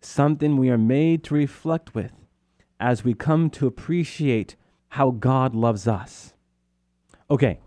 something 0.00 0.56
we 0.56 0.70
are 0.70 0.78
made 0.78 1.22
to 1.24 1.34
reflect 1.34 1.94
with 1.94 2.12
as 2.78 3.04
we 3.04 3.14
come 3.14 3.50
to 3.50 3.66
appreciate 3.66 4.56
how 4.88 5.10
God 5.10 5.54
loves 5.54 5.86
us. 5.86 6.34
Okay, 7.30 7.60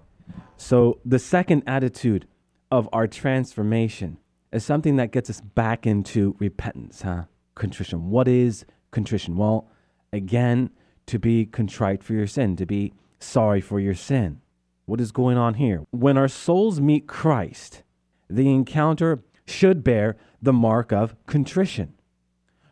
so 0.58 1.00
the 1.06 1.20
second 1.20 1.64
attitude 1.68 2.28
of 2.72 2.90
our 2.92 3.08
transformation 3.08 4.18
is 4.52 4.66
something 4.66 4.96
that 4.98 5.12
gets 5.12 5.30
us 5.30 5.42
back 5.42 5.86
into 5.86 6.36
repentance, 6.40 7.02
huh? 7.02 7.24
Contrition. 7.56 8.10
What 8.10 8.28
is 8.28 8.66
contrition? 8.92 9.38
Well, 9.38 9.70
again, 10.12 10.72
to 11.08 11.20
be 11.20 11.46
contrite 11.46 12.04
for 12.04 12.14
your 12.14 12.28
sin, 12.28 12.56
to 12.56 12.66
be 12.66 12.94
sorry 13.20 13.62
for 13.62 13.80
your 13.80 13.94
sin. 13.94 14.42
What 14.86 15.00
is 15.00 15.12
going 15.12 15.38
on 15.38 15.56
here? 15.56 15.84
When 15.92 16.18
our 16.18 16.28
souls 16.28 16.82
meet 16.82 17.08
Christ, 17.08 17.84
the 18.30 18.50
encounter 18.50 19.24
should 19.46 19.84
bear 19.84 20.18
the 20.42 20.54
mark 20.54 20.92
of 20.92 21.16
contrition. 21.26 21.94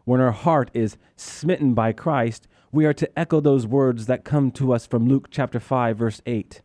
When 0.06 0.20
our 0.20 0.32
heart 0.32 0.72
is 0.74 0.98
smitten 1.16 1.74
by 1.74 1.94
Christ, 1.94 2.48
we 2.72 2.86
are 2.86 2.94
to 2.94 3.20
echo 3.20 3.40
those 3.40 3.68
words 3.68 4.06
that 4.08 4.24
come 4.24 4.52
to 4.52 4.74
us 4.74 4.88
from 4.88 5.08
Luke 5.08 5.28
chapter 5.30 5.60
5 5.60 5.98
verse 5.98 6.22
8, 6.26 6.62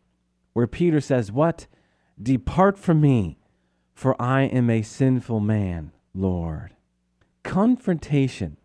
where 0.53 0.67
Peter 0.67 1.01
says, 1.01 1.31
"What? 1.31 1.67
Depart 2.21 2.77
from 2.77 3.01
me, 3.01 3.37
for 3.93 4.19
I 4.21 4.43
am 4.43 4.69
a 4.69 4.81
sinful 4.81 5.39
man, 5.39 5.91
Lord." 6.13 6.71
Confrontation 7.43 8.57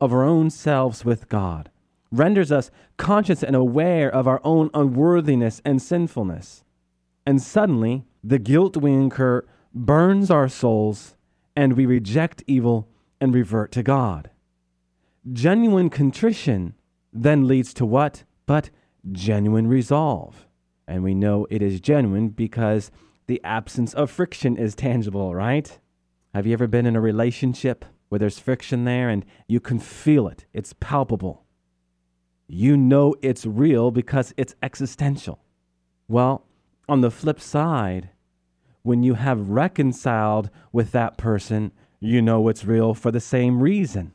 of 0.00 0.12
our 0.12 0.24
own 0.24 0.50
selves 0.50 1.04
with 1.04 1.28
God 1.28 1.70
renders 2.10 2.50
us 2.50 2.70
conscious 2.96 3.42
and 3.42 3.54
aware 3.54 4.08
of 4.08 4.26
our 4.26 4.40
own 4.42 4.70
unworthiness 4.72 5.60
and 5.64 5.82
sinfulness. 5.82 6.64
And 7.26 7.42
suddenly, 7.42 8.06
the 8.24 8.38
guilt 8.38 8.76
we 8.76 8.92
incur 8.92 9.44
burns 9.74 10.30
our 10.30 10.48
souls, 10.48 11.14
and 11.54 11.74
we 11.74 11.84
reject 11.84 12.42
evil 12.46 12.88
and 13.20 13.34
revert 13.34 13.72
to 13.72 13.82
God. 13.82 14.30
Genuine 15.32 15.90
contrition 15.90 16.74
then 17.12 17.46
leads 17.46 17.74
to 17.74 17.86
what? 17.86 18.24
But 18.46 18.70
genuine 19.10 19.66
resolve. 19.66 20.46
And 20.86 21.02
we 21.02 21.14
know 21.14 21.46
it 21.50 21.62
is 21.62 21.80
genuine 21.80 22.28
because 22.30 22.90
the 23.26 23.42
absence 23.44 23.92
of 23.94 24.10
friction 24.10 24.56
is 24.56 24.74
tangible, 24.74 25.34
right? 25.34 25.78
Have 26.34 26.46
you 26.46 26.52
ever 26.52 26.66
been 26.66 26.86
in 26.86 26.96
a 26.96 27.00
relationship 27.00 27.84
where 28.08 28.18
there's 28.18 28.38
friction 28.38 28.84
there 28.84 29.08
and 29.08 29.24
you 29.46 29.60
can 29.60 29.78
feel 29.78 30.28
it? 30.28 30.46
It's 30.52 30.74
palpable 30.80 31.44
you 32.48 32.76
know 32.76 33.14
it's 33.20 33.44
real 33.44 33.90
because 33.90 34.32
it's 34.36 34.54
existential. 34.62 35.38
Well, 36.08 36.46
on 36.88 37.02
the 37.02 37.10
flip 37.10 37.38
side, 37.38 38.08
when 38.82 39.02
you 39.02 39.14
have 39.14 39.50
reconciled 39.50 40.48
with 40.72 40.92
that 40.92 41.18
person, 41.18 41.72
you 42.00 42.22
know 42.22 42.48
it's 42.48 42.64
real 42.64 42.94
for 42.94 43.10
the 43.10 43.20
same 43.20 43.60
reason. 43.60 44.12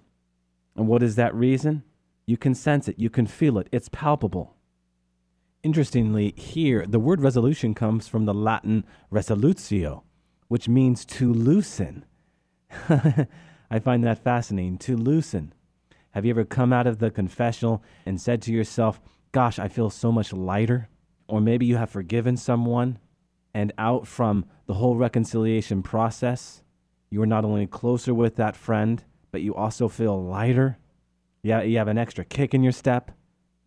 And 0.76 0.88
what 0.88 1.04
is 1.04 1.16
that 1.16 1.36
reason? 1.36 1.84
You 2.26 2.38
can 2.38 2.56
sense 2.56 2.88
it, 2.88 2.98
you 2.98 3.10
can 3.10 3.28
feel 3.28 3.58
it, 3.58 3.68
it's 3.72 3.90
palpable. 3.90 4.56
Interestingly, 5.62 6.34
here, 6.36 6.86
the 6.86 7.00
word 7.00 7.22
resolution 7.22 7.74
comes 7.74 8.08
from 8.08 8.26
the 8.26 8.34
Latin 8.34 8.86
resolutio, 9.12 10.04
which 10.48 10.68
means 10.68 11.06
to 11.06 11.34
loosen. 11.34 12.06
I 12.90 13.80
find 13.80 14.04
that 14.04 14.24
fascinating, 14.24 14.78
to 14.80 14.98
loosen. 14.98 15.54
Have 16.12 16.26
you 16.26 16.32
ever 16.32 16.46
come 16.46 16.74
out 16.74 16.86
of 16.86 17.00
the 17.00 17.12
confessional 17.12 17.84
and 18.06 18.20
said 18.20 18.42
to 18.44 18.54
yourself, 18.54 19.02
Gosh, 19.32 19.58
I 19.58 19.68
feel 19.68 19.90
so 19.90 20.12
much 20.12 20.32
lighter? 20.32 20.90
Or 21.28 21.42
maybe 21.42 21.66
you 21.66 21.78
have 21.78 21.90
forgiven 21.90 22.38
someone, 22.38 23.00
and 23.54 23.74
out 23.78 24.06
from 24.06 24.46
the 24.68 24.76
whole 24.76 24.96
reconciliation 24.96 25.82
process, 25.82 26.62
you 27.14 27.22
are 27.22 27.28
not 27.28 27.46
only 27.46 27.68
closer 27.68 28.12
with 28.12 28.38
that 28.38 28.56
friend, 28.56 29.04
but 29.32 29.44
you 29.44 29.54
also 29.54 29.88
feel 29.88 30.20
lighter. 30.20 30.80
Yeah, 31.44 31.62
you 31.62 31.78
have 31.78 31.88
an 31.88 32.00
extra 32.00 32.26
kick 32.26 32.56
in 32.56 32.64
your 32.64 32.72
step 32.72 33.12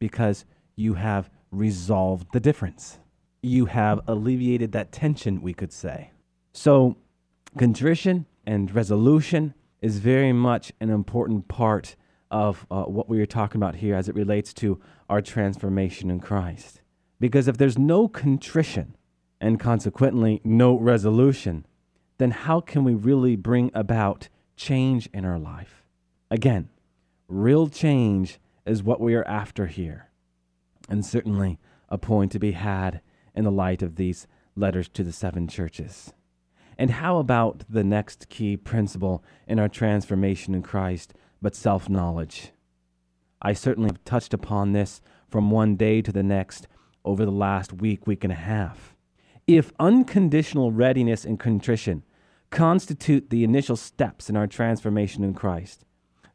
because 0.01 0.45
you 0.75 0.95
have 0.95 1.31
resolved 1.53 2.33
the 2.33 2.41
difference. 2.41 2.99
You 3.43 3.67
have 3.67 4.01
alleviated 4.09 4.73
that 4.73 4.91
tension, 4.91 5.43
we 5.43 5.55
could 5.55 5.73
say. 5.73 6.11
So, 6.55 6.97
contrition 7.57 8.27
and 8.45 8.75
resolution 8.75 9.55
is 9.81 10.01
very 10.01 10.33
much 10.33 10.73
an 10.81 10.91
important 10.91 11.47
part 11.47 11.95
of 12.33 12.67
uh, 12.69 12.83
what 12.83 13.09
we 13.09 13.21
are 13.21 13.27
talking 13.27 13.61
about 13.61 13.77
here 13.77 13.95
as 13.95 14.09
it 14.09 14.17
relates 14.17 14.53
to 14.55 14.81
our 15.09 15.23
transformation 15.23 16.11
in 16.11 16.19
Christ. 16.19 16.81
Because 17.21 17.47
if 17.47 17.59
there's 17.59 17.79
no 17.79 18.09
contrition 18.09 18.97
and 19.41 19.61
consequently 19.61 20.41
no 20.43 20.77
resolution, 20.77 21.65
then 22.19 22.31
how 22.31 22.61
can 22.61 22.85
we 22.85 22.95
really 22.95 23.37
bring 23.37 23.71
about 23.75 24.29
change 24.57 25.09
in 25.13 25.25
our 25.25 25.39
life? 25.39 25.85
Again, 26.31 26.69
real 27.29 27.69
change 27.69 28.39
is 28.65 28.83
what 28.83 29.01
we 29.01 29.15
are 29.15 29.27
after 29.27 29.67
here, 29.67 30.11
and 30.89 31.05
certainly 31.05 31.59
a 31.89 31.99
point 31.99 32.33
to 32.33 32.39
be 32.39 32.53
had 32.53 33.01
in 33.35 33.45
the 33.45 33.51
light 33.51 33.83
of 33.83 33.97
these 33.97 34.27
letters 34.57 34.89
to 34.89 35.05
the 35.05 35.13
seven 35.13 35.47
churches. 35.47 36.13
And 36.79 36.91
how 36.91 37.19
about 37.19 37.65
the 37.69 37.85
next 37.85 38.29
key 38.29 38.57
principle 38.57 39.23
in 39.47 39.59
our 39.59 39.69
transformation 39.69 40.55
in 40.55 40.63
Christ, 40.63 41.15
but 41.41 41.55
self 41.55 41.89
knowledge. 41.89 42.53
I 43.41 43.53
certainly 43.53 43.89
have 43.89 44.05
touched 44.05 44.35
upon 44.35 44.73
this 44.73 45.01
from 45.29 45.51
one 45.51 45.77
day 45.77 46.03
to 46.03 46.13
the 46.13 46.23
next 46.23 46.67
over 47.05 47.25
the 47.25 47.31
last 47.31 47.73
week, 47.73 48.07
week 48.07 48.25
and 48.25 48.33
a 48.33 48.37
half. 48.37 48.96
If 49.47 49.73
unconditional 49.79 50.73
readiness 50.73 51.25
and 51.25 51.39
contrition 51.39 52.03
constitute 52.51 53.31
the 53.31 53.45
initial 53.45 53.77
steps 53.77 54.29
in 54.29 54.37
our 54.37 54.49
transformation 54.49 55.23
in 55.23 55.35
Christ, 55.35 55.85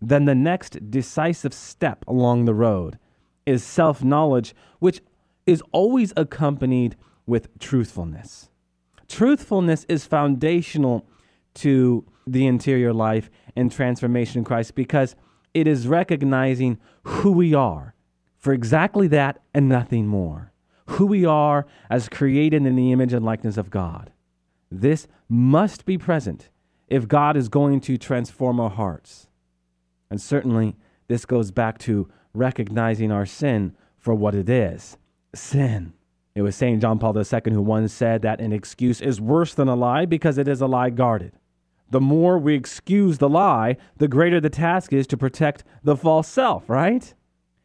then 0.02 0.26
the 0.26 0.36
next 0.36 0.90
decisive 0.90 1.54
step 1.54 2.06
along 2.08 2.46
the 2.46 2.54
road 2.54 2.98
is 3.46 3.64
self 3.64 4.04
knowledge, 4.04 4.56
which 4.80 5.02
is 5.46 5.62
always 5.74 6.14
accompanied 6.16 6.96
with 7.26 7.58
truthfulness. 7.60 8.50
Truthfulness 9.10 9.86
is 9.90 10.06
foundational 10.06 11.06
to 11.56 12.06
the 12.26 12.48
interior 12.48 12.94
life 12.94 13.30
and 13.58 13.70
transformation 13.70 14.40
in 14.40 14.46
Christ 14.46 14.74
because 14.74 15.18
it 15.54 15.68
is 15.68 15.86
recognizing 15.86 16.80
who 17.04 17.34
we 17.34 17.54
are 17.54 17.94
for 18.38 18.54
exactly 18.54 19.08
that 19.10 19.42
and 19.54 19.68
nothing 19.68 20.08
more. 20.08 20.51
Who 20.88 21.06
we 21.06 21.26
are 21.26 21.66
as 21.90 22.10
created 22.10 22.66
in 22.66 22.76
the 22.76 22.92
image 22.92 23.14
and 23.14 23.26
likeness 23.26 23.58
of 23.58 23.70
God. 23.70 24.12
This 24.72 25.08
must 25.30 25.86
be 25.86 25.98
present 25.98 26.50
if 26.88 27.08
God 27.08 27.38
is 27.38 27.50
going 27.50 27.82
to 27.82 27.98
transform 27.98 28.60
our 28.60 28.70
hearts. 28.70 29.28
And 30.10 30.22
certainly, 30.22 30.76
this 31.08 31.26
goes 31.26 31.52
back 31.52 31.78
to 31.80 32.10
recognizing 32.34 33.12
our 33.12 33.26
sin 33.26 33.76
for 33.98 34.14
what 34.14 34.36
it 34.36 34.50
is 34.50 34.98
sin. 35.34 35.94
It 36.36 36.42
was 36.42 36.56
St. 36.56 36.82
John 36.82 37.00
Paul 37.00 37.18
II 37.18 37.54
who 37.54 37.62
once 37.62 37.94
said 37.94 38.22
that 38.22 38.40
an 38.40 38.54
excuse 38.54 39.02
is 39.02 39.20
worse 39.20 39.54
than 39.54 39.68
a 39.68 39.76
lie 39.76 40.06
because 40.06 40.38
it 40.38 40.48
is 40.48 40.62
a 40.62 40.68
lie 40.68 40.90
guarded. 40.90 41.34
The 41.90 42.02
more 42.02 42.38
we 42.38 42.56
excuse 42.56 43.18
the 43.18 43.30
lie, 43.30 43.76
the 43.98 44.08
greater 44.08 44.40
the 44.40 44.50
task 44.50 44.94
is 44.94 45.08
to 45.08 45.18
protect 45.18 45.66
the 45.84 45.98
false 45.98 46.28
self, 46.28 46.70
right? 46.70 47.14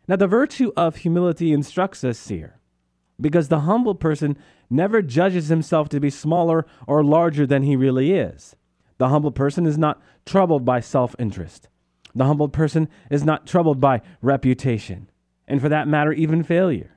Now, 0.08 0.16
the 0.16 0.26
virtue 0.26 0.72
of 0.76 0.96
humility 0.96 1.52
instructs 1.52 2.02
us 2.02 2.28
here 2.28 2.58
because 3.20 3.48
the 3.48 3.60
humble 3.60 3.94
person 3.94 4.36
never 4.68 5.02
judges 5.02 5.48
himself 5.48 5.88
to 5.88 6.00
be 6.00 6.10
smaller 6.10 6.66
or 6.86 7.02
larger 7.02 7.46
than 7.46 7.62
he 7.62 7.76
really 7.76 8.12
is. 8.12 8.56
The 8.98 9.08
humble 9.08 9.30
person 9.30 9.66
is 9.66 9.78
not 9.78 10.02
troubled 10.24 10.64
by 10.64 10.80
self 10.80 11.14
interest. 11.18 11.68
The 12.14 12.24
humble 12.24 12.48
person 12.48 12.88
is 13.10 13.24
not 13.24 13.46
troubled 13.46 13.80
by 13.80 14.00
reputation, 14.22 15.10
and 15.46 15.60
for 15.60 15.68
that 15.68 15.88
matter, 15.88 16.12
even 16.12 16.42
failure. 16.42 16.96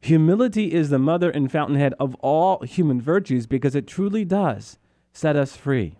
Humility 0.00 0.72
is 0.72 0.88
the 0.88 0.98
mother 0.98 1.30
and 1.30 1.52
fountainhead 1.52 1.94
of 2.00 2.14
all 2.16 2.64
human 2.64 3.00
virtues 3.00 3.46
because 3.46 3.74
it 3.74 3.86
truly 3.86 4.24
does 4.24 4.78
set 5.12 5.36
us 5.36 5.56
free. 5.56 5.98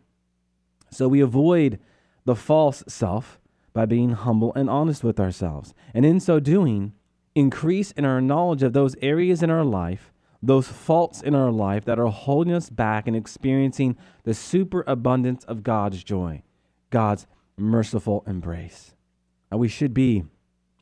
So 0.90 1.06
we 1.06 1.20
avoid 1.20 1.78
the 2.24 2.34
false 2.34 2.82
self 2.88 3.38
by 3.72 3.86
being 3.86 4.12
humble 4.12 4.52
and 4.54 4.68
honest 4.68 5.04
with 5.04 5.20
ourselves. 5.20 5.74
And 5.94 6.04
in 6.04 6.18
so 6.18 6.40
doing, 6.40 6.92
increase 7.34 7.92
in 7.92 8.04
our 8.04 8.20
knowledge 8.20 8.62
of 8.62 8.72
those 8.72 8.96
areas 9.00 9.42
in 9.42 9.50
our 9.50 9.64
life 9.64 10.12
those 10.42 10.68
faults 10.68 11.20
in 11.20 11.34
our 11.34 11.50
life 11.50 11.84
that 11.84 11.98
are 11.98 12.06
holding 12.06 12.52
us 12.52 12.70
back 12.70 13.06
and 13.06 13.14
experiencing 13.14 13.96
the 14.24 14.34
superabundance 14.34 15.44
of 15.44 15.62
God's 15.62 16.02
joy, 16.02 16.42
God's 16.90 17.26
merciful 17.56 18.24
embrace. 18.26 18.94
And 19.50 19.60
we 19.60 19.68
should 19.68 19.92
be 19.92 20.24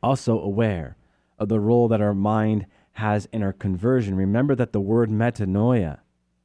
also 0.02 0.38
aware 0.38 0.96
of 1.38 1.48
the 1.48 1.60
role 1.60 1.88
that 1.88 2.00
our 2.00 2.14
mind 2.14 2.66
has 2.92 3.26
in 3.32 3.42
our 3.42 3.52
conversion. 3.52 4.14
Remember 4.16 4.54
that 4.54 4.72
the 4.72 4.80
word 4.80 5.10
metanoia 5.10 5.98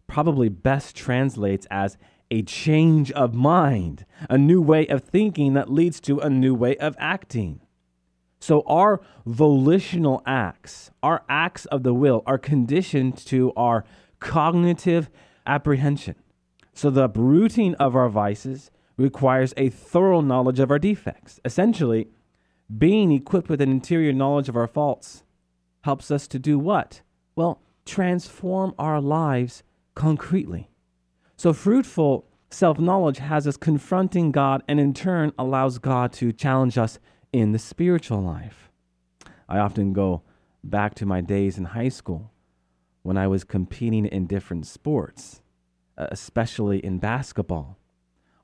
probably 0.07 0.49
best 0.49 0.95
translates 0.95 1.67
as 1.69 1.97
a 2.31 2.41
change 2.41 3.11
of 3.11 3.33
mind, 3.33 4.05
a 4.29 4.37
new 4.37 4.61
way 4.61 4.87
of 4.87 5.03
thinking 5.03 5.53
that 5.53 5.71
leads 5.71 5.99
to 6.01 6.19
a 6.19 6.29
new 6.29 6.55
way 6.55 6.75
of 6.77 6.95
acting. 6.97 7.59
So 8.43 8.61
our 8.67 8.99
volitional 9.25 10.21
acts, 10.25 10.91
our 11.01 11.23
acts 11.29 11.63
of 11.67 11.83
the 11.83 11.93
will, 11.93 12.23
are 12.25 12.37
conditioned 12.37 13.15
to 13.27 13.53
our 13.55 13.85
cognitive 14.19 15.09
apprehension. 15.47 16.15
So 16.73 16.89
the 16.89 17.05
uprooting 17.05 17.73
of 17.75 17.95
our 17.95 18.09
vices 18.09 18.69
requires 18.97 19.53
a 19.55 19.69
thorough 19.69 20.19
knowledge 20.19 20.59
of 20.59 20.71
our 20.71 20.77
defects. 20.77 21.39
Essentially, 21.45 22.09
being 22.77 23.13
equipped 23.13 23.47
with 23.47 23.61
an 23.61 23.71
interior 23.71 24.11
knowledge 24.11 24.49
of 24.49 24.57
our 24.57 24.67
faults 24.67 25.23
helps 25.83 26.11
us 26.11 26.27
to 26.27 26.37
do 26.37 26.59
what? 26.59 26.99
Well, 27.37 27.61
transform 27.85 28.75
our 28.77 28.99
lives 28.99 29.63
concretely. 29.95 30.69
So 31.37 31.53
fruitful 31.53 32.27
self 32.49 32.77
knowledge 32.77 33.19
has 33.19 33.47
us 33.47 33.55
confronting 33.55 34.33
God 34.33 34.63
and 34.67 34.81
in 34.81 34.93
turn 34.93 35.31
allows 35.39 35.77
God 35.77 36.11
to 36.13 36.33
challenge 36.33 36.77
us 36.77 36.99
in 37.33 37.51
the 37.51 37.59
spiritual 37.59 38.21
life. 38.21 38.69
I 39.49 39.57
often 39.57 39.91
go 39.91 40.21
back 40.63 40.95
to 40.95 41.05
my 41.05 41.19
days 41.19 41.57
in 41.57 41.65
high 41.65 41.89
school 41.89 42.31
when 43.01 43.17
I 43.17 43.27
was 43.27 43.43
competing 43.43 44.05
in 44.05 44.27
different 44.27 44.65
sports, 44.65 45.41
uh, 45.97 46.07
especially 46.11 46.77
in 46.85 46.99
basketball. 46.99 47.77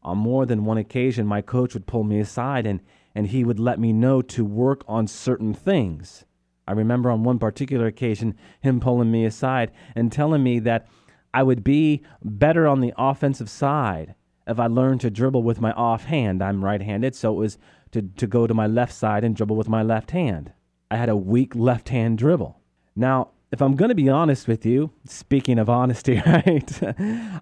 On 0.03 0.17
more 0.17 0.45
than 0.45 0.65
one 0.65 0.77
occasion, 0.77 1.27
my 1.27 1.41
coach 1.41 1.73
would 1.73 1.87
pull 1.87 2.03
me 2.03 2.19
aside 2.19 2.65
and, 2.65 2.81
and 3.15 3.27
he 3.27 3.43
would 3.43 3.59
let 3.59 3.79
me 3.79 3.93
know 3.93 4.21
to 4.23 4.43
work 4.43 4.83
on 4.87 5.07
certain 5.07 5.53
things. 5.53 6.25
I 6.67 6.73
remember 6.73 7.09
on 7.09 7.23
one 7.23 7.39
particular 7.39 7.87
occasion 7.87 8.35
him 8.61 8.79
pulling 8.79 9.11
me 9.11 9.25
aside 9.25 9.71
and 9.95 10.11
telling 10.11 10.43
me 10.43 10.59
that 10.59 10.87
I 11.33 11.43
would 11.43 11.63
be 11.63 12.01
better 12.23 12.67
on 12.67 12.81
the 12.81 12.93
offensive 12.97 13.49
side 13.49 14.15
if 14.47 14.59
I 14.59 14.67
learned 14.67 15.01
to 15.01 15.11
dribble 15.11 15.43
with 15.43 15.61
my 15.61 15.71
offhand. 15.73 16.41
I'm 16.41 16.65
right 16.65 16.81
handed, 16.81 17.15
so 17.15 17.31
it 17.33 17.37
was 17.37 17.57
to, 17.91 18.01
to 18.01 18.27
go 18.27 18.47
to 18.47 18.53
my 18.53 18.67
left 18.67 18.93
side 18.93 19.23
and 19.23 19.35
dribble 19.35 19.55
with 19.55 19.69
my 19.69 19.83
left 19.83 20.11
hand. 20.11 20.53
I 20.91 20.97
had 20.97 21.09
a 21.09 21.15
weak 21.15 21.55
left 21.55 21.89
hand 21.89 22.17
dribble. 22.17 22.59
Now, 22.95 23.29
if 23.51 23.61
I'm 23.61 23.75
going 23.75 23.89
to 23.89 23.95
be 23.95 24.09
honest 24.09 24.47
with 24.47 24.65
you, 24.65 24.91
speaking 25.05 25.57
of 25.57 25.69
honesty, 25.69 26.21
right, 26.25 26.81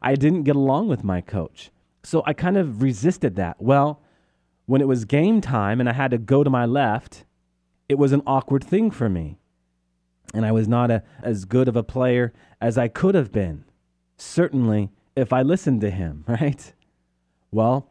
I 0.01 0.15
didn't 0.15 0.43
get 0.43 0.55
along 0.55 0.88
with 0.88 1.03
my 1.03 1.21
coach. 1.21 1.71
So 2.03 2.23
I 2.25 2.33
kind 2.33 2.57
of 2.57 2.81
resisted 2.81 3.36
that. 3.36 3.62
Well, 3.62 4.01
when 4.65 4.81
it 4.81 4.88
was 4.88 5.05
game 5.05 5.41
time 5.41 5.79
and 5.79 5.89
I 5.89 5.93
had 5.93 6.12
to 6.12 6.17
go 6.17 6.43
to 6.43 6.49
my 6.49 6.65
left, 6.65 7.25
it 7.89 7.97
was 7.97 8.12
an 8.12 8.21
awkward 8.25 8.63
thing 8.63 8.91
for 8.91 9.10
me. 9.10 9.38
And 10.33 10.45
I 10.45 10.51
was 10.51 10.67
not 10.67 10.91
a, 10.91 11.03
as 11.21 11.45
good 11.45 11.67
of 11.67 11.75
a 11.75 11.83
player 11.83 12.33
as 12.62 12.77
I 12.77 12.88
could 12.88 13.15
have 13.15 13.31
been. 13.31 13.63
Certainly, 14.17 14.89
if 15.15 15.31
I 15.31 15.41
listened 15.41 15.81
to 15.81 15.89
him, 15.89 16.23
right? 16.27 16.73
Well, 17.51 17.89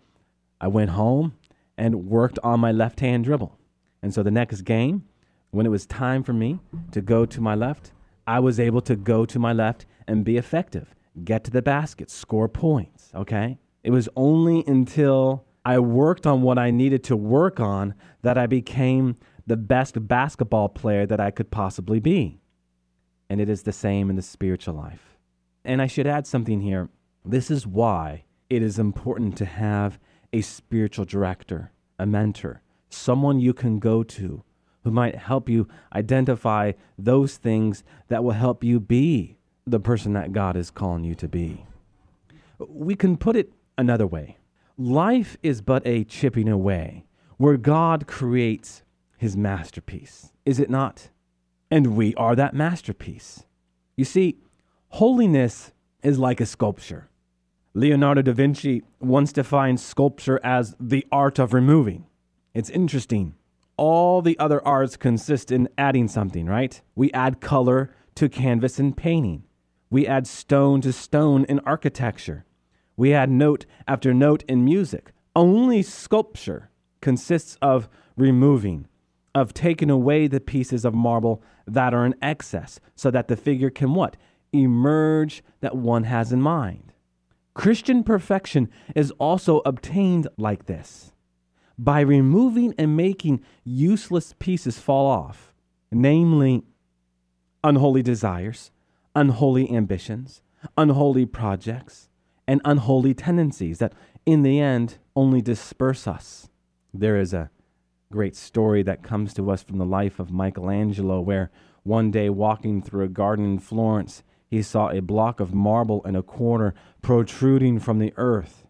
I 0.60 0.68
went 0.68 0.90
home 0.90 1.34
and 1.78 2.06
worked 2.06 2.38
on 2.42 2.60
my 2.60 2.72
left 2.72 3.00
hand 3.00 3.24
dribble. 3.24 3.58
And 4.02 4.12
so 4.14 4.22
the 4.22 4.30
next 4.30 4.62
game, 4.62 5.04
when 5.50 5.66
it 5.66 5.70
was 5.70 5.86
time 5.86 6.22
for 6.22 6.32
me 6.32 6.60
to 6.92 7.00
go 7.00 7.26
to 7.26 7.40
my 7.40 7.54
left, 7.54 7.92
I 8.26 8.40
was 8.40 8.58
able 8.58 8.80
to 8.82 8.96
go 8.96 9.24
to 9.24 9.38
my 9.38 9.52
left 9.52 9.86
and 10.06 10.24
be 10.24 10.36
effective, 10.36 10.94
get 11.24 11.44
to 11.44 11.50
the 11.50 11.62
basket, 11.62 12.10
score 12.10 12.48
points. 12.48 13.10
Okay. 13.14 13.58
It 13.82 13.90
was 13.90 14.08
only 14.16 14.64
until 14.66 15.44
I 15.64 15.78
worked 15.78 16.26
on 16.26 16.42
what 16.42 16.58
I 16.58 16.70
needed 16.70 17.04
to 17.04 17.16
work 17.16 17.60
on 17.60 17.94
that 18.22 18.36
I 18.38 18.46
became 18.46 19.16
the 19.46 19.56
best 19.56 20.06
basketball 20.08 20.68
player 20.68 21.06
that 21.06 21.20
I 21.20 21.30
could 21.30 21.50
possibly 21.50 22.00
be. 22.00 22.40
And 23.30 23.40
it 23.40 23.48
is 23.48 23.62
the 23.62 23.72
same 23.72 24.10
in 24.10 24.16
the 24.16 24.22
spiritual 24.22 24.74
life. 24.74 25.18
And 25.64 25.82
I 25.82 25.86
should 25.86 26.06
add 26.06 26.26
something 26.26 26.60
here. 26.60 26.88
This 27.24 27.50
is 27.50 27.66
why 27.66 28.24
it 28.48 28.62
is 28.62 28.78
important 28.78 29.36
to 29.38 29.44
have 29.44 29.98
a 30.32 30.40
spiritual 30.40 31.04
director, 31.04 31.72
a 31.98 32.06
mentor, 32.06 32.62
someone 32.88 33.40
you 33.40 33.52
can 33.52 33.78
go 33.78 34.02
to 34.02 34.42
who 34.84 34.90
might 34.90 35.16
help 35.16 35.48
you 35.48 35.66
identify 35.94 36.72
those 36.96 37.36
things 37.36 37.82
that 38.08 38.22
will 38.22 38.32
help 38.32 38.62
you 38.62 38.78
be 38.78 39.36
the 39.66 39.80
person 39.80 40.12
that 40.12 40.32
God 40.32 40.56
is 40.56 40.70
calling 40.70 41.04
you 41.04 41.14
to 41.16 41.26
be. 41.26 41.66
We 42.58 42.94
can 42.94 43.16
put 43.16 43.36
it 43.36 43.52
another 43.76 44.06
way 44.06 44.38
life 44.78 45.36
is 45.42 45.60
but 45.62 45.86
a 45.86 46.04
chipping 46.04 46.48
away 46.48 47.06
where 47.38 47.56
God 47.56 48.06
creates 48.06 48.82
his 49.16 49.36
masterpiece, 49.36 50.32
is 50.44 50.60
it 50.60 50.70
not? 50.70 51.10
And 51.70 51.96
we 51.96 52.14
are 52.14 52.36
that 52.36 52.54
masterpiece. 52.54 53.44
You 53.96 54.04
see, 54.04 54.38
holiness 54.88 55.72
is 56.02 56.18
like 56.18 56.40
a 56.40 56.46
sculpture. 56.46 57.08
Leonardo 57.76 58.22
da 58.22 58.32
Vinci 58.32 58.82
once 59.00 59.34
defined 59.34 59.78
sculpture 59.78 60.40
as 60.42 60.74
the 60.80 61.06
art 61.12 61.38
of 61.38 61.52
removing. 61.52 62.06
It's 62.54 62.70
interesting. 62.70 63.34
All 63.76 64.22
the 64.22 64.38
other 64.38 64.66
arts 64.66 64.96
consist 64.96 65.52
in 65.52 65.68
adding 65.76 66.08
something, 66.08 66.46
right? 66.46 66.80
We 66.94 67.12
add 67.12 67.42
color 67.42 67.90
to 68.14 68.30
canvas 68.30 68.80
in 68.80 68.94
painting. 68.94 69.42
We 69.90 70.06
add 70.06 70.26
stone 70.26 70.80
to 70.80 70.92
stone 70.94 71.44
in 71.50 71.58
architecture. 71.66 72.46
We 72.96 73.12
add 73.12 73.28
note 73.30 73.66
after 73.86 74.14
note 74.14 74.42
in 74.48 74.64
music. 74.64 75.12
Only 75.34 75.82
sculpture 75.82 76.70
consists 77.02 77.58
of 77.60 77.90
removing, 78.16 78.88
of 79.34 79.52
taking 79.52 79.90
away 79.90 80.28
the 80.28 80.40
pieces 80.40 80.86
of 80.86 80.94
marble 80.94 81.42
that 81.66 81.92
are 81.92 82.06
in 82.06 82.14
excess 82.22 82.80
so 82.94 83.10
that 83.10 83.28
the 83.28 83.36
figure 83.36 83.68
can 83.68 83.92
what? 83.92 84.16
Emerge 84.50 85.44
that 85.60 85.76
one 85.76 86.04
has 86.04 86.32
in 86.32 86.40
mind. 86.40 86.94
Christian 87.56 88.04
perfection 88.04 88.68
is 88.94 89.12
also 89.12 89.62
obtained 89.64 90.28
like 90.36 90.66
this 90.66 91.14
by 91.78 92.00
removing 92.00 92.74
and 92.76 92.94
making 92.94 93.42
useless 93.64 94.34
pieces 94.38 94.78
fall 94.78 95.06
off, 95.06 95.54
namely 95.90 96.64
unholy 97.64 98.02
desires, 98.02 98.72
unholy 99.14 99.70
ambitions, 99.74 100.42
unholy 100.76 101.24
projects, 101.24 102.10
and 102.46 102.60
unholy 102.66 103.14
tendencies 103.14 103.78
that 103.78 103.94
in 104.26 104.42
the 104.42 104.60
end 104.60 104.98
only 105.16 105.40
disperse 105.40 106.06
us. 106.06 106.50
There 106.92 107.16
is 107.16 107.32
a 107.32 107.50
great 108.12 108.36
story 108.36 108.82
that 108.82 109.02
comes 109.02 109.32
to 109.32 109.50
us 109.50 109.62
from 109.62 109.78
the 109.78 109.86
life 109.86 110.18
of 110.18 110.30
Michelangelo, 110.30 111.22
where 111.22 111.50
one 111.84 112.10
day 112.10 112.28
walking 112.28 112.82
through 112.82 113.06
a 113.06 113.08
garden 113.08 113.46
in 113.46 113.58
Florence, 113.60 114.22
he 114.46 114.62
saw 114.62 114.90
a 114.90 115.02
block 115.02 115.40
of 115.40 115.54
marble 115.54 116.02
in 116.04 116.14
a 116.14 116.22
corner 116.22 116.74
protruding 117.02 117.78
from 117.78 117.98
the 117.98 118.12
earth, 118.16 118.66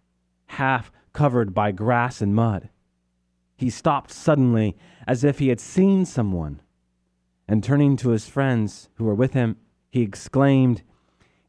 half 0.46 0.90
covered 1.12 1.54
by 1.54 1.72
grass 1.72 2.20
and 2.20 2.34
mud. 2.34 2.70
He 3.56 3.70
stopped 3.70 4.10
suddenly, 4.10 4.76
as 5.06 5.24
if 5.24 5.38
he 5.38 5.48
had 5.48 5.60
seen 5.60 6.04
someone. 6.04 6.60
And 7.48 7.62
turning 7.62 7.96
to 7.98 8.10
his 8.10 8.28
friends 8.28 8.88
who 8.94 9.04
were 9.04 9.14
with 9.14 9.32
him, 9.32 9.56
he 9.90 10.02
exclaimed, 10.02 10.82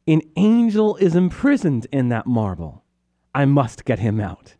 An 0.06 0.22
angel 0.36 0.96
is 0.96 1.14
imprisoned 1.14 1.86
in 1.92 2.08
that 2.08 2.26
marble. 2.26 2.84
I 3.34 3.44
must 3.44 3.84
get 3.84 3.98
him 3.98 4.20
out. 4.20 4.54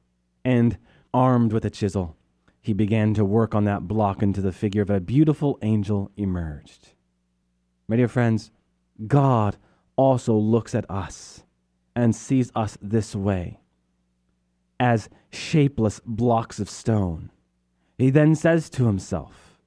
And, 0.45 0.79
armed 1.15 1.53
with 1.53 1.65
a 1.65 1.71
chisel, 1.71 2.17
he 2.61 2.73
began 2.73 3.15
to 3.15 3.25
work 3.25 3.55
on 3.55 3.65
that 3.65 3.89
block 3.89 4.23
until 4.23 4.43
the 4.43 4.53
figure 4.53 4.83
of 4.83 4.91
a 4.91 5.01
beautiful 5.01 5.59
angel 5.63 6.11
emerged. 6.17 6.91
My 7.87 7.97
dear 7.97 8.09
friends, 8.09 8.51
God 9.07 9.57
also 9.97 10.35
looks 10.35 10.75
at 10.75 10.89
us 10.91 11.45
and 11.95 12.15
sees 12.15 12.53
us 12.55 12.79
this 12.81 13.15
way 13.15 13.61
as 14.81 15.09
shapeless 15.31 16.01
blocks 16.05 16.59
of 16.59 16.71
stone. 16.71 17.31
He 17.97 18.11
then 18.11 18.35
says 18.35 18.71
to 18.71 18.87
himself, 18.87 19.59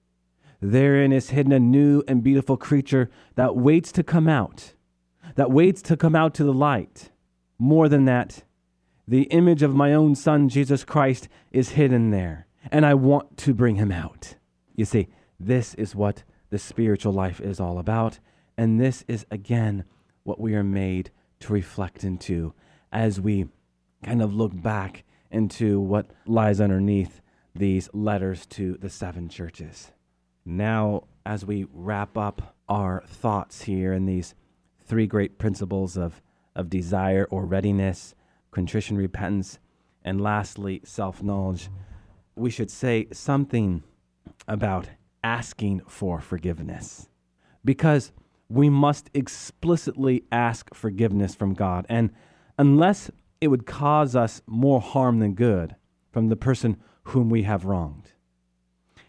Therein 0.61 1.11
is 1.11 1.31
hidden 1.31 1.51
a 1.51 1.59
new 1.59 2.03
and 2.07 2.23
beautiful 2.23 2.55
creature 2.55 3.09
that 3.35 3.55
waits 3.55 3.91
to 3.93 4.03
come 4.03 4.27
out, 4.27 4.73
that 5.35 5.51
waits 5.51 5.81
to 5.83 5.97
come 5.97 6.15
out 6.15 6.33
to 6.35 6.43
the 6.43 6.53
light. 6.53 7.09
More 7.59 7.89
than 7.89 8.05
that, 8.05 8.43
the 9.07 9.23
image 9.23 9.63
of 9.63 9.75
my 9.75 9.93
own 9.93 10.15
Son, 10.15 10.47
Jesus 10.47 10.85
Christ, 10.85 11.27
is 11.51 11.71
hidden 11.71 12.11
there, 12.11 12.47
and 12.71 12.85
I 12.85 12.93
want 12.93 13.37
to 13.39 13.53
bring 13.53 13.75
him 13.75 13.91
out. 13.91 14.35
You 14.75 14.85
see, 14.85 15.09
this 15.39 15.73
is 15.73 15.95
what 15.95 16.23
the 16.49 16.59
spiritual 16.59 17.11
life 17.11 17.41
is 17.41 17.59
all 17.59 17.77
about, 17.79 18.19
and 18.61 18.79
this 18.79 19.03
is, 19.07 19.25
again, 19.31 19.85
what 20.21 20.39
we 20.39 20.53
are 20.53 20.63
made 20.63 21.09
to 21.39 21.51
reflect 21.51 22.03
into 22.03 22.53
as 22.91 23.19
we 23.19 23.47
kind 24.03 24.21
of 24.21 24.35
look 24.35 24.51
back 24.53 25.03
into 25.31 25.79
what 25.79 26.11
lies 26.27 26.61
underneath 26.61 27.21
these 27.55 27.89
letters 27.91 28.45
to 28.45 28.75
the 28.75 28.87
seven 28.87 29.29
churches. 29.29 29.91
Now, 30.45 31.05
as 31.25 31.43
we 31.43 31.65
wrap 31.73 32.15
up 32.15 32.55
our 32.69 33.01
thoughts 33.07 33.63
here 33.63 33.93
in 33.93 34.05
these 34.05 34.35
three 34.85 35.07
great 35.07 35.39
principles 35.39 35.97
of, 35.97 36.21
of 36.55 36.69
desire 36.69 37.25
or 37.31 37.47
readiness, 37.47 38.13
contrition, 38.51 38.95
repentance, 38.95 39.57
and 40.03 40.21
lastly, 40.21 40.81
self 40.83 41.23
knowledge, 41.23 41.67
we 42.35 42.51
should 42.51 42.69
say 42.69 43.07
something 43.11 43.81
about 44.47 44.87
asking 45.23 45.81
for 45.87 46.21
forgiveness. 46.21 47.09
Because 47.65 48.11
we 48.51 48.69
must 48.69 49.09
explicitly 49.13 50.23
ask 50.31 50.73
forgiveness 50.73 51.35
from 51.35 51.53
God. 51.53 51.85
And 51.87 52.11
unless 52.57 53.09
it 53.39 53.47
would 53.47 53.65
cause 53.65 54.15
us 54.15 54.41
more 54.45 54.81
harm 54.81 55.19
than 55.19 55.33
good 55.33 55.75
from 56.11 56.27
the 56.27 56.35
person 56.35 56.77
whom 57.05 57.29
we 57.29 57.43
have 57.43 57.65
wronged. 57.65 58.11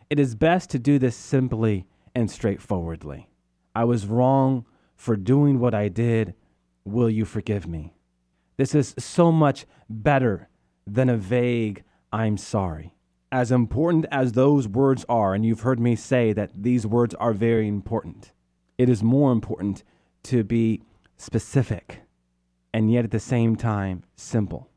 It 0.09 0.19
is 0.19 0.35
best 0.35 0.71
to 0.71 0.79
do 0.79 0.99
this 0.99 1.17
simply 1.17 1.87
and 2.15 2.31
straightforwardly. 2.31 3.29
I 3.75 3.85
was 3.85 4.07
wrong 4.07 4.65
for 4.97 5.17
doing 5.17 5.59
what 5.59 5.75
I 5.75 5.89
did. 5.89 6.35
Will 6.85 7.11
you 7.11 7.25
forgive 7.25 7.67
me? 7.67 7.95
This 8.57 8.75
is 8.75 8.95
so 8.99 9.33
much 9.33 9.67
better 9.89 10.49
than 10.87 11.09
a 11.09 11.17
vague, 11.17 11.83
I'm 12.13 12.37
sorry. 12.37 12.95
As 13.31 13.51
important 13.51 14.07
as 14.11 14.33
those 14.33 14.69
words 14.69 15.05
are, 15.09 15.35
and 15.35 15.45
you've 15.45 15.61
heard 15.61 15.81
me 15.81 15.97
say 15.97 16.33
that 16.33 16.51
these 16.55 16.87
words 16.87 17.15
are 17.15 17.33
very 17.33 17.67
important, 17.67 18.33
it 18.83 18.88
is 18.88 19.03
more 19.03 19.31
important 19.31 19.85
to 20.25 20.42
be 20.42 20.83
specific 21.16 22.01
and 22.75 22.90
yet 22.90 23.05
at 23.05 23.12
the 23.12 23.21
same 23.21 23.55
time 23.55 24.03
simple. 24.16 24.68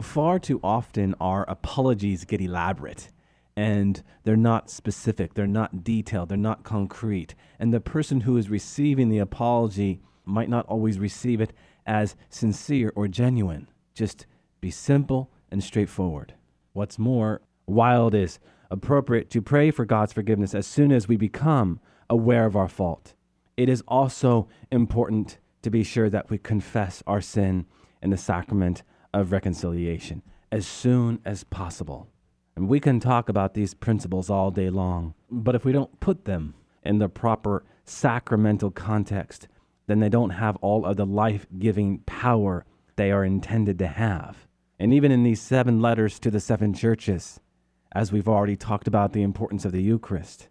Far 0.00 0.38
too 0.38 0.58
often, 0.62 1.14
our 1.20 1.44
apologies 1.48 2.24
get 2.24 2.40
elaborate 2.40 3.10
and 3.54 4.02
they're 4.24 4.36
not 4.36 4.70
specific, 4.70 5.34
they're 5.34 5.46
not 5.46 5.84
detailed, 5.84 6.30
they're 6.30 6.38
not 6.38 6.64
concrete. 6.64 7.34
And 7.58 7.72
the 7.72 7.80
person 7.80 8.22
who 8.22 8.38
is 8.38 8.48
receiving 8.48 9.10
the 9.10 9.18
apology 9.18 10.00
might 10.24 10.48
not 10.48 10.64
always 10.66 10.98
receive 10.98 11.40
it 11.40 11.52
as 11.86 12.16
sincere 12.30 12.90
or 12.96 13.06
genuine. 13.06 13.68
Just 13.94 14.26
be 14.62 14.70
simple 14.70 15.30
and 15.50 15.62
straightforward. 15.62 16.34
What's 16.72 16.98
more, 16.98 17.42
while 17.66 18.08
it 18.08 18.14
is 18.14 18.38
appropriate 18.70 19.28
to 19.30 19.42
pray 19.42 19.70
for 19.70 19.84
God's 19.84 20.14
forgiveness 20.14 20.54
as 20.54 20.66
soon 20.66 20.90
as 20.90 21.06
we 21.06 21.16
become 21.18 21.80
aware 22.08 22.46
of 22.46 22.56
our 22.56 22.68
fault, 22.68 23.12
it 23.56 23.68
is 23.68 23.82
also 23.86 24.48
important 24.70 25.38
to 25.62 25.70
be 25.70 25.82
sure 25.82 26.10
that 26.10 26.30
we 26.30 26.38
confess 26.38 27.02
our 27.06 27.20
sin 27.20 27.66
in 28.02 28.10
the 28.10 28.16
sacrament 28.16 28.82
of 29.14 29.32
reconciliation 29.32 30.22
as 30.50 30.66
soon 30.66 31.20
as 31.24 31.44
possible. 31.44 32.08
And 32.56 32.68
we 32.68 32.80
can 32.80 33.00
talk 33.00 33.28
about 33.28 33.54
these 33.54 33.74
principles 33.74 34.28
all 34.28 34.50
day 34.50 34.68
long, 34.68 35.14
but 35.30 35.54
if 35.54 35.64
we 35.64 35.72
don't 35.72 36.00
put 36.00 36.24
them 36.24 36.54
in 36.82 36.98
the 36.98 37.08
proper 37.08 37.64
sacramental 37.84 38.70
context, 38.70 39.48
then 39.86 40.00
they 40.00 40.08
don't 40.08 40.30
have 40.30 40.56
all 40.56 40.84
of 40.84 40.96
the 40.96 41.06
life 41.06 41.46
giving 41.58 41.98
power 42.00 42.64
they 42.96 43.10
are 43.10 43.24
intended 43.24 43.78
to 43.78 43.86
have. 43.86 44.46
And 44.78 44.92
even 44.92 45.12
in 45.12 45.22
these 45.22 45.40
seven 45.40 45.80
letters 45.80 46.18
to 46.20 46.30
the 46.30 46.40
seven 46.40 46.74
churches, 46.74 47.40
as 47.94 48.12
we've 48.12 48.28
already 48.28 48.56
talked 48.56 48.88
about 48.88 49.12
the 49.12 49.22
importance 49.22 49.64
of 49.64 49.72
the 49.72 49.82
Eucharist, 49.82 50.48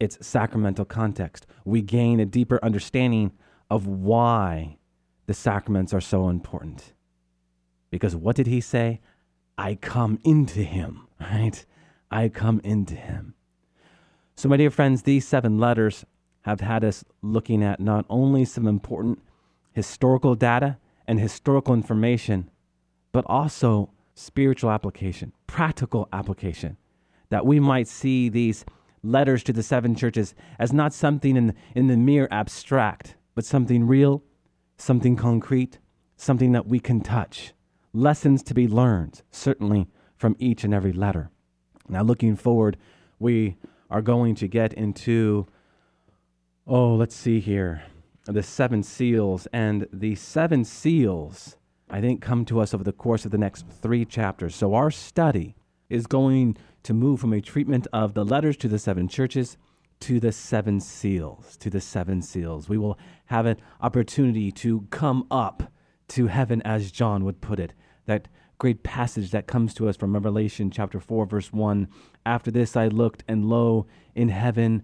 its 0.00 0.24
sacramental 0.26 0.84
context, 0.84 1.46
we 1.64 1.82
gain 1.82 2.20
a 2.20 2.26
deeper 2.26 2.58
understanding 2.62 3.32
of 3.70 3.86
why 3.86 4.78
the 5.26 5.34
sacraments 5.34 5.92
are 5.92 6.00
so 6.00 6.28
important. 6.28 6.92
Because 7.90 8.14
what 8.14 8.36
did 8.36 8.46
he 8.46 8.60
say? 8.60 9.00
I 9.56 9.74
come 9.74 10.18
into 10.24 10.62
him, 10.62 11.06
right? 11.20 11.64
I 12.10 12.28
come 12.28 12.60
into 12.64 12.94
him. 12.94 13.34
So, 14.36 14.48
my 14.48 14.56
dear 14.56 14.70
friends, 14.70 15.02
these 15.02 15.26
seven 15.26 15.58
letters 15.58 16.06
have 16.42 16.60
had 16.60 16.84
us 16.84 17.04
looking 17.22 17.62
at 17.62 17.80
not 17.80 18.06
only 18.08 18.44
some 18.44 18.66
important 18.66 19.20
historical 19.72 20.34
data 20.34 20.78
and 21.06 21.18
historical 21.18 21.74
information, 21.74 22.48
but 23.12 23.24
also 23.26 23.90
spiritual 24.14 24.70
application, 24.70 25.32
practical 25.46 26.08
application, 26.12 26.76
that 27.30 27.44
we 27.44 27.58
might 27.60 27.88
see 27.88 28.28
these 28.28 28.64
letters 29.02 29.42
to 29.44 29.52
the 29.52 29.62
seven 29.62 29.94
churches 29.94 30.34
as 30.58 30.72
not 30.72 30.92
something 30.92 31.36
in, 31.36 31.54
in 31.74 31.86
the 31.86 31.96
mere 31.96 32.28
abstract, 32.30 33.16
but 33.34 33.44
something 33.44 33.86
real, 33.86 34.22
something 34.76 35.16
concrete, 35.16 35.78
something 36.16 36.52
that 36.52 36.66
we 36.66 36.80
can 36.80 37.00
touch. 37.00 37.52
Lessons 37.92 38.42
to 38.44 38.54
be 38.54 38.68
learned, 38.68 39.22
certainly 39.30 39.88
from 40.16 40.36
each 40.38 40.64
and 40.64 40.74
every 40.74 40.92
letter. 40.92 41.30
Now, 41.88 42.02
looking 42.02 42.36
forward, 42.36 42.76
we 43.18 43.56
are 43.90 44.02
going 44.02 44.34
to 44.36 44.48
get 44.48 44.74
into, 44.74 45.46
oh, 46.66 46.94
let's 46.94 47.14
see 47.14 47.40
here, 47.40 47.82
the 48.24 48.42
seven 48.42 48.82
seals. 48.82 49.46
And 49.52 49.86
the 49.92 50.14
seven 50.16 50.64
seals, 50.64 51.56
I 51.88 52.00
think, 52.00 52.20
come 52.20 52.44
to 52.46 52.60
us 52.60 52.74
over 52.74 52.84
the 52.84 52.92
course 52.92 53.24
of 53.24 53.30
the 53.30 53.38
next 53.38 53.64
three 53.80 54.04
chapters. 54.04 54.54
So, 54.54 54.74
our 54.74 54.90
study 54.90 55.54
is 55.88 56.06
going 56.06 56.56
to 56.82 56.94
move 56.94 57.20
from 57.20 57.32
a 57.32 57.40
treatment 57.40 57.86
of 57.92 58.14
the 58.14 58.24
letters 58.24 58.56
to 58.58 58.68
the 58.68 58.78
seven 58.78 59.08
churches 59.08 59.56
to 60.00 60.20
the 60.20 60.32
seven 60.32 60.80
seals, 60.80 61.56
to 61.58 61.70
the 61.70 61.80
seven 61.80 62.22
seals. 62.22 62.68
We 62.68 62.78
will 62.78 62.98
have 63.26 63.46
an 63.46 63.56
opportunity 63.80 64.52
to 64.52 64.86
come 64.90 65.26
up 65.30 65.72
to 66.08 66.28
heaven, 66.28 66.62
as 66.62 66.90
John 66.90 67.24
would 67.24 67.40
put 67.40 67.60
it. 67.60 67.74
That 68.06 68.28
great 68.58 68.82
passage 68.82 69.30
that 69.30 69.46
comes 69.46 69.74
to 69.74 69.88
us 69.88 69.96
from 69.96 70.14
Revelation 70.14 70.70
chapter 70.70 71.00
4, 71.00 71.26
verse 71.26 71.52
1. 71.52 71.88
After 72.24 72.50
this 72.50 72.76
I 72.76 72.88
looked, 72.88 73.24
and 73.28 73.44
lo, 73.44 73.86
in 74.14 74.28
heaven 74.28 74.82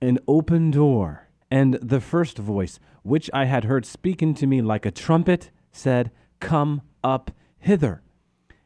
an 0.00 0.18
open 0.28 0.70
door. 0.70 1.28
And 1.50 1.74
the 1.74 2.00
first 2.00 2.38
voice, 2.38 2.78
which 3.02 3.30
I 3.32 3.44
had 3.44 3.64
heard 3.64 3.86
speaking 3.86 4.34
to 4.34 4.46
me 4.46 4.60
like 4.60 4.84
a 4.84 4.90
trumpet, 4.90 5.50
said, 5.72 6.10
Come 6.40 6.82
up 7.02 7.30
hither, 7.58 8.02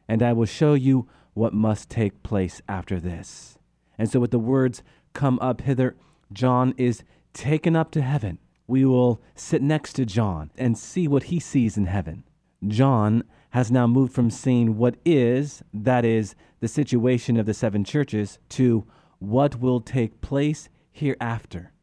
and 0.07 0.21
I 0.21 0.33
will 0.33 0.45
show 0.45 0.73
you 0.73 1.07
what 1.33 1.53
must 1.53 1.89
take 1.89 2.23
place 2.23 2.61
after 2.67 2.99
this. 2.99 3.57
And 3.97 4.09
so, 4.09 4.19
with 4.19 4.31
the 4.31 4.39
words, 4.39 4.83
come 5.13 5.39
up 5.39 5.61
hither. 5.61 5.95
John 6.33 6.73
is 6.77 7.03
taken 7.33 7.75
up 7.75 7.91
to 7.91 8.01
heaven. 8.01 8.39
We 8.67 8.85
will 8.85 9.21
sit 9.35 9.61
next 9.61 9.93
to 9.93 10.05
John 10.05 10.51
and 10.57 10.77
see 10.77 11.07
what 11.07 11.23
he 11.23 11.39
sees 11.39 11.77
in 11.77 11.85
heaven. 11.85 12.23
John 12.67 13.23
has 13.51 13.71
now 13.71 13.87
moved 13.87 14.13
from 14.13 14.29
seeing 14.29 14.77
what 14.77 14.95
is, 15.03 15.61
that 15.73 16.05
is, 16.05 16.35
the 16.61 16.67
situation 16.67 17.37
of 17.37 17.45
the 17.45 17.53
seven 17.53 17.83
churches, 17.83 18.39
to 18.49 18.85
what 19.19 19.59
will 19.59 19.81
take 19.81 20.21
place 20.21 20.69
hereafter. 20.91 21.73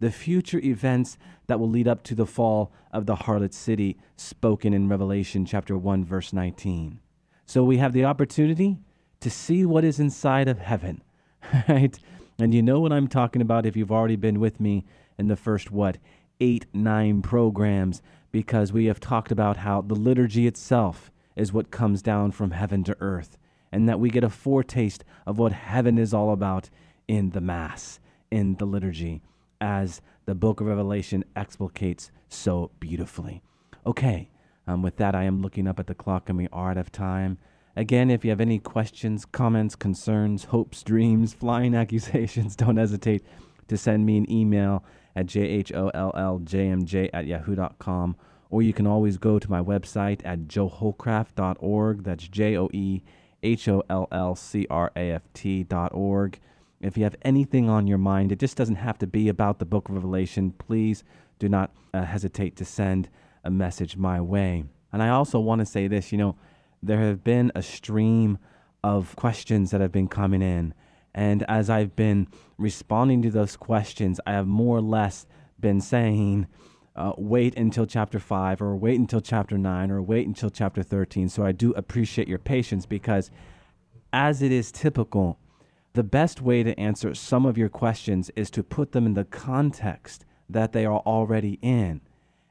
The 0.00 0.10
future 0.10 0.58
events 0.58 1.16
that 1.46 1.60
will 1.60 1.70
lead 1.70 1.86
up 1.86 2.02
to 2.04 2.14
the 2.14 2.26
fall 2.26 2.72
of 2.92 3.06
the 3.06 3.14
harlot 3.14 3.54
city, 3.54 3.98
spoken 4.16 4.74
in 4.74 4.88
Revelation 4.88 5.44
chapter 5.46 5.78
1, 5.78 6.04
verse 6.04 6.32
19. 6.32 6.98
So 7.46 7.62
we 7.62 7.76
have 7.76 7.92
the 7.92 8.04
opportunity 8.04 8.78
to 9.22 9.30
see 9.30 9.64
what 9.64 9.84
is 9.84 9.98
inside 9.98 10.48
of 10.48 10.58
heaven, 10.58 11.02
right? 11.68 11.98
And 12.38 12.54
you 12.54 12.62
know 12.62 12.80
what 12.80 12.92
I'm 12.92 13.08
talking 13.08 13.42
about 13.42 13.66
if 13.66 13.76
you've 13.76 13.92
already 13.92 14.16
been 14.16 14.40
with 14.40 14.60
me 14.60 14.84
in 15.18 15.28
the 15.28 15.36
first, 15.36 15.70
what, 15.70 15.98
eight, 16.40 16.66
nine 16.72 17.22
programs, 17.22 18.02
because 18.30 18.72
we 18.72 18.86
have 18.86 19.00
talked 19.00 19.30
about 19.32 19.58
how 19.58 19.80
the 19.80 19.94
liturgy 19.94 20.46
itself 20.46 21.10
is 21.36 21.52
what 21.52 21.70
comes 21.70 22.02
down 22.02 22.30
from 22.32 22.50
heaven 22.50 22.84
to 22.84 22.96
earth. 23.00 23.38
and 23.72 23.88
that 23.88 23.98
we 23.98 24.10
get 24.10 24.22
a 24.22 24.28
foretaste 24.28 25.02
of 25.26 25.38
what 25.38 25.52
heaven 25.52 25.98
is 25.98 26.12
all 26.12 26.30
about 26.30 26.68
in 27.08 27.30
the 27.30 27.40
Mass, 27.40 27.98
in 28.30 28.56
the 28.56 28.66
liturgy, 28.66 29.22
as 29.60 30.02
the 30.26 30.34
book 30.34 30.60
of 30.60 30.66
Revelation 30.66 31.24
explicates 31.34 32.10
so 32.28 32.70
beautifully. 32.78 33.42
Okay, 33.86 34.28
um, 34.66 34.82
with 34.82 34.96
that, 34.96 35.14
I 35.14 35.24
am 35.24 35.40
looking 35.40 35.66
up 35.66 35.80
at 35.80 35.86
the 35.86 35.94
clock 35.94 36.28
and 36.28 36.36
we 36.36 36.48
are 36.52 36.70
out 36.70 36.76
of 36.76 36.92
time. 36.92 37.38
Again, 37.74 38.10
if 38.10 38.24
you 38.24 38.30
have 38.30 38.40
any 38.40 38.58
questions, 38.58 39.24
comments, 39.24 39.74
concerns, 39.74 40.44
hopes, 40.44 40.82
dreams, 40.82 41.32
flying 41.32 41.74
accusations, 41.74 42.54
don't 42.62 42.76
hesitate 42.76 43.24
to 43.68 43.76
send 43.76 44.04
me 44.04 44.18
an 44.18 44.30
email 44.30 44.84
at 45.16 45.26
jholljmj 45.26 47.10
at 47.12 47.26
yahoo.com. 47.26 48.16
Or 48.50 48.60
you 48.60 48.74
can 48.74 48.86
always 48.86 49.16
go 49.16 49.38
to 49.38 49.50
my 49.50 49.62
website 49.62 50.20
at 50.24 50.40
joehollcraft.org. 50.40 52.04
That's 52.04 52.28
J 52.28 52.58
O 52.58 52.68
E 52.72 53.00
H 53.42 53.68
O 53.68 53.82
L 53.88 54.08
L 54.12 54.36
C 54.36 54.66
R 54.68 54.92
A 54.94 55.12
F 55.12 55.22
T.org. 55.32 56.38
If 56.82 56.98
you 56.98 57.04
have 57.04 57.16
anything 57.22 57.70
on 57.70 57.86
your 57.86 57.96
mind, 57.96 58.32
it 58.32 58.38
just 58.38 58.56
doesn't 58.56 58.76
have 58.76 58.98
to 58.98 59.06
be 59.06 59.28
about 59.28 59.58
the 59.58 59.64
book 59.64 59.88
of 59.88 59.94
Revelation. 59.94 60.52
Please 60.52 61.04
do 61.38 61.48
not 61.48 61.70
uh, 61.94 62.02
hesitate 62.02 62.56
to 62.56 62.64
send 62.66 63.08
a 63.44 63.50
message 63.50 63.96
my 63.96 64.20
way. 64.20 64.64
And 64.92 65.02
I 65.02 65.08
also 65.08 65.40
want 65.40 65.60
to 65.60 65.66
say 65.66 65.88
this 65.88 66.12
you 66.12 66.18
know, 66.18 66.36
there 66.82 67.00
have 67.00 67.22
been 67.22 67.52
a 67.54 67.62
stream 67.62 68.38
of 68.82 69.14
questions 69.16 69.70
that 69.70 69.80
have 69.80 69.92
been 69.92 70.08
coming 70.08 70.42
in. 70.42 70.74
And 71.14 71.44
as 71.48 71.70
I've 71.70 71.94
been 71.94 72.26
responding 72.58 73.22
to 73.22 73.30
those 73.30 73.56
questions, 73.56 74.18
I 74.26 74.32
have 74.32 74.46
more 74.46 74.78
or 74.78 74.82
less 74.82 75.26
been 75.60 75.80
saying, 75.80 76.46
uh, 76.96 77.12
wait 77.16 77.56
until 77.56 77.86
chapter 77.86 78.18
5 78.18 78.60
or 78.60 78.76
wait 78.76 78.98
until 78.98 79.20
chapter 79.20 79.56
9 79.56 79.90
or 79.90 80.02
wait 80.02 80.26
until 80.26 80.50
chapter 80.50 80.82
13. 80.82 81.28
So 81.28 81.44
I 81.44 81.52
do 81.52 81.72
appreciate 81.72 82.28
your 82.28 82.38
patience 82.38 82.86
because, 82.86 83.30
as 84.12 84.42
it 84.42 84.52
is 84.52 84.72
typical, 84.72 85.38
the 85.94 86.02
best 86.02 86.40
way 86.40 86.62
to 86.62 86.78
answer 86.78 87.14
some 87.14 87.46
of 87.46 87.56
your 87.56 87.68
questions 87.68 88.30
is 88.34 88.50
to 88.50 88.62
put 88.62 88.92
them 88.92 89.06
in 89.06 89.14
the 89.14 89.24
context 89.24 90.24
that 90.48 90.72
they 90.72 90.84
are 90.84 91.00
already 91.00 91.58
in. 91.62 92.00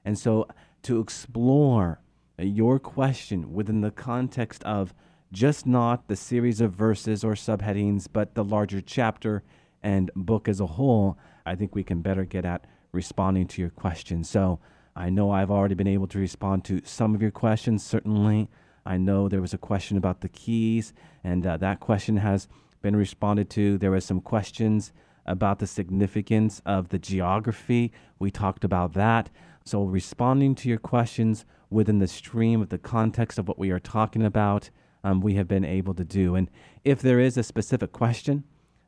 And 0.06 0.18
so 0.18 0.48
to 0.84 1.00
explore 1.00 2.00
your 2.44 2.80
question 2.80 3.54
within 3.54 3.82
the 3.82 3.92
context 3.92 4.64
of 4.64 4.94
just 5.32 5.66
not 5.66 6.08
the 6.08 6.16
series 6.16 6.62
of 6.62 6.74
verses 6.74 7.24
or 7.24 7.34
subheadings, 7.34 8.08
but 8.12 8.36
the 8.36 8.44
larger 8.44 8.82
chapter 8.82 9.44
and 9.82 10.12
book 10.16 10.48
as 10.48 10.60
a 10.60 10.66
whole, 10.66 11.18
I 11.46 11.56
think 11.56 11.74
we 11.74 11.84
can 11.84 12.02
better 12.02 12.26
get 12.26 12.46
at 12.46 12.66
responding 12.92 13.48
to 13.48 13.62
your 13.62 13.70
question. 13.70 14.24
So 14.24 14.60
I 14.96 15.10
know 15.10 15.32
I've 15.32 15.52
already 15.52 15.76
been 15.76 15.88
able 15.88 16.08
to 16.08 16.20
respond 16.20 16.66
to 16.66 16.82
some 16.84 17.16
of 17.16 17.22
your 17.22 17.32
questions, 17.32 17.84
certainly. 17.84 18.50
I 18.86 18.98
know 18.98 19.30
there 19.30 19.42
was 19.42 19.54
a 19.54 19.58
question 19.58 19.98
about 19.98 20.22
the 20.22 20.30
keys, 20.30 20.94
and 21.24 21.46
uh, 21.46 21.58
that 21.58 21.80
question 21.80 22.18
has 22.18 22.48
been 22.82 22.96
responded 22.96 23.50
to. 23.52 23.78
There 23.78 23.92
were 23.92 24.02
some 24.02 24.22
questions 24.22 24.92
about 25.26 25.60
the 25.60 25.68
significance 25.68 26.62
of 26.66 26.90
the 26.90 27.00
geography. 27.00 27.94
We 28.20 28.32
talked 28.32 28.64
about 28.64 28.94
that. 28.94 29.30
So, 29.64 29.84
responding 29.84 30.56
to 30.56 30.70
your 30.70 30.80
questions 30.80 31.46
within 31.72 32.00
the 32.00 32.08
stream 32.08 32.62
of 32.62 32.70
the 32.70 32.78
context 32.78 33.40
of 33.40 33.48
what 33.48 33.58
we 33.58 33.72
are 33.72 33.80
talking 33.80 34.24
about, 34.24 34.70
um, 35.04 35.22
we 35.22 35.36
have 35.36 35.48
been 35.48 35.66
able 35.66 35.96
to 35.96 36.04
do. 36.04 36.36
And 36.36 36.50
if 36.84 37.02
there 37.02 37.20
is 37.20 37.38
a 37.38 37.44
specific 37.44 37.92
question 37.92 38.44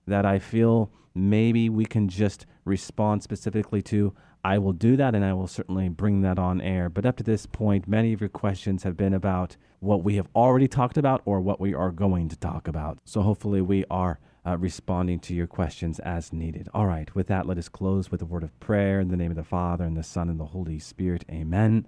that 0.06 0.26
I 0.26 0.38
feel 0.38 0.92
maybe 1.16 1.70
we 1.70 1.86
can 1.86 2.08
just 2.08 2.46
respond 2.66 3.24
specifically 3.24 3.82
to, 3.84 4.14
I 4.44 4.58
will 4.58 4.74
do 4.74 4.98
that 4.98 5.16
and 5.16 5.24
I 5.24 5.34
will 5.34 5.48
certainly 5.48 5.88
bring 5.90 6.22
that 6.22 6.38
on 6.38 6.60
air. 6.60 6.90
But 6.90 7.06
up 7.06 7.18
to 7.18 7.24
this 7.24 7.46
point, 7.46 7.88
many 7.88 8.14
of 8.14 8.20
your 8.20 8.30
questions 8.30 8.84
have 8.84 8.98
been 8.98 9.14
about 9.14 9.56
what 9.80 10.04
we 10.04 10.16
have 10.18 10.28
already 10.36 10.68
talked 10.68 10.98
about 10.98 11.22
or 11.26 11.40
what 11.40 11.62
we 11.62 11.74
are 11.74 11.92
going 11.92 12.30
to 12.30 12.36
talk 12.36 12.68
about. 12.68 13.00
So 13.06 13.22
hopefully 13.22 13.62
we 13.62 13.86
are 13.90 14.20
uh, 14.46 14.58
responding 14.58 15.20
to 15.20 15.34
your 15.34 15.48
questions 15.48 16.00
as 16.00 16.34
needed. 16.34 16.68
All 16.74 16.86
right, 16.86 17.14
with 17.16 17.28
that, 17.28 17.46
let 17.46 17.58
us 17.58 17.70
close 17.70 18.12
with 18.12 18.22
a 18.22 18.26
word 18.26 18.44
of 18.44 18.58
prayer 18.60 19.00
in 19.00 19.08
the 19.08 19.18
name 19.18 19.32
of 19.32 19.38
the 19.38 19.44
Father, 19.44 19.86
and 19.86 19.96
the 19.96 20.04
Son, 20.04 20.30
and 20.30 20.40
the 20.40 20.48
Holy 20.48 20.80
Spirit. 20.80 21.24
Amen. 21.32 21.88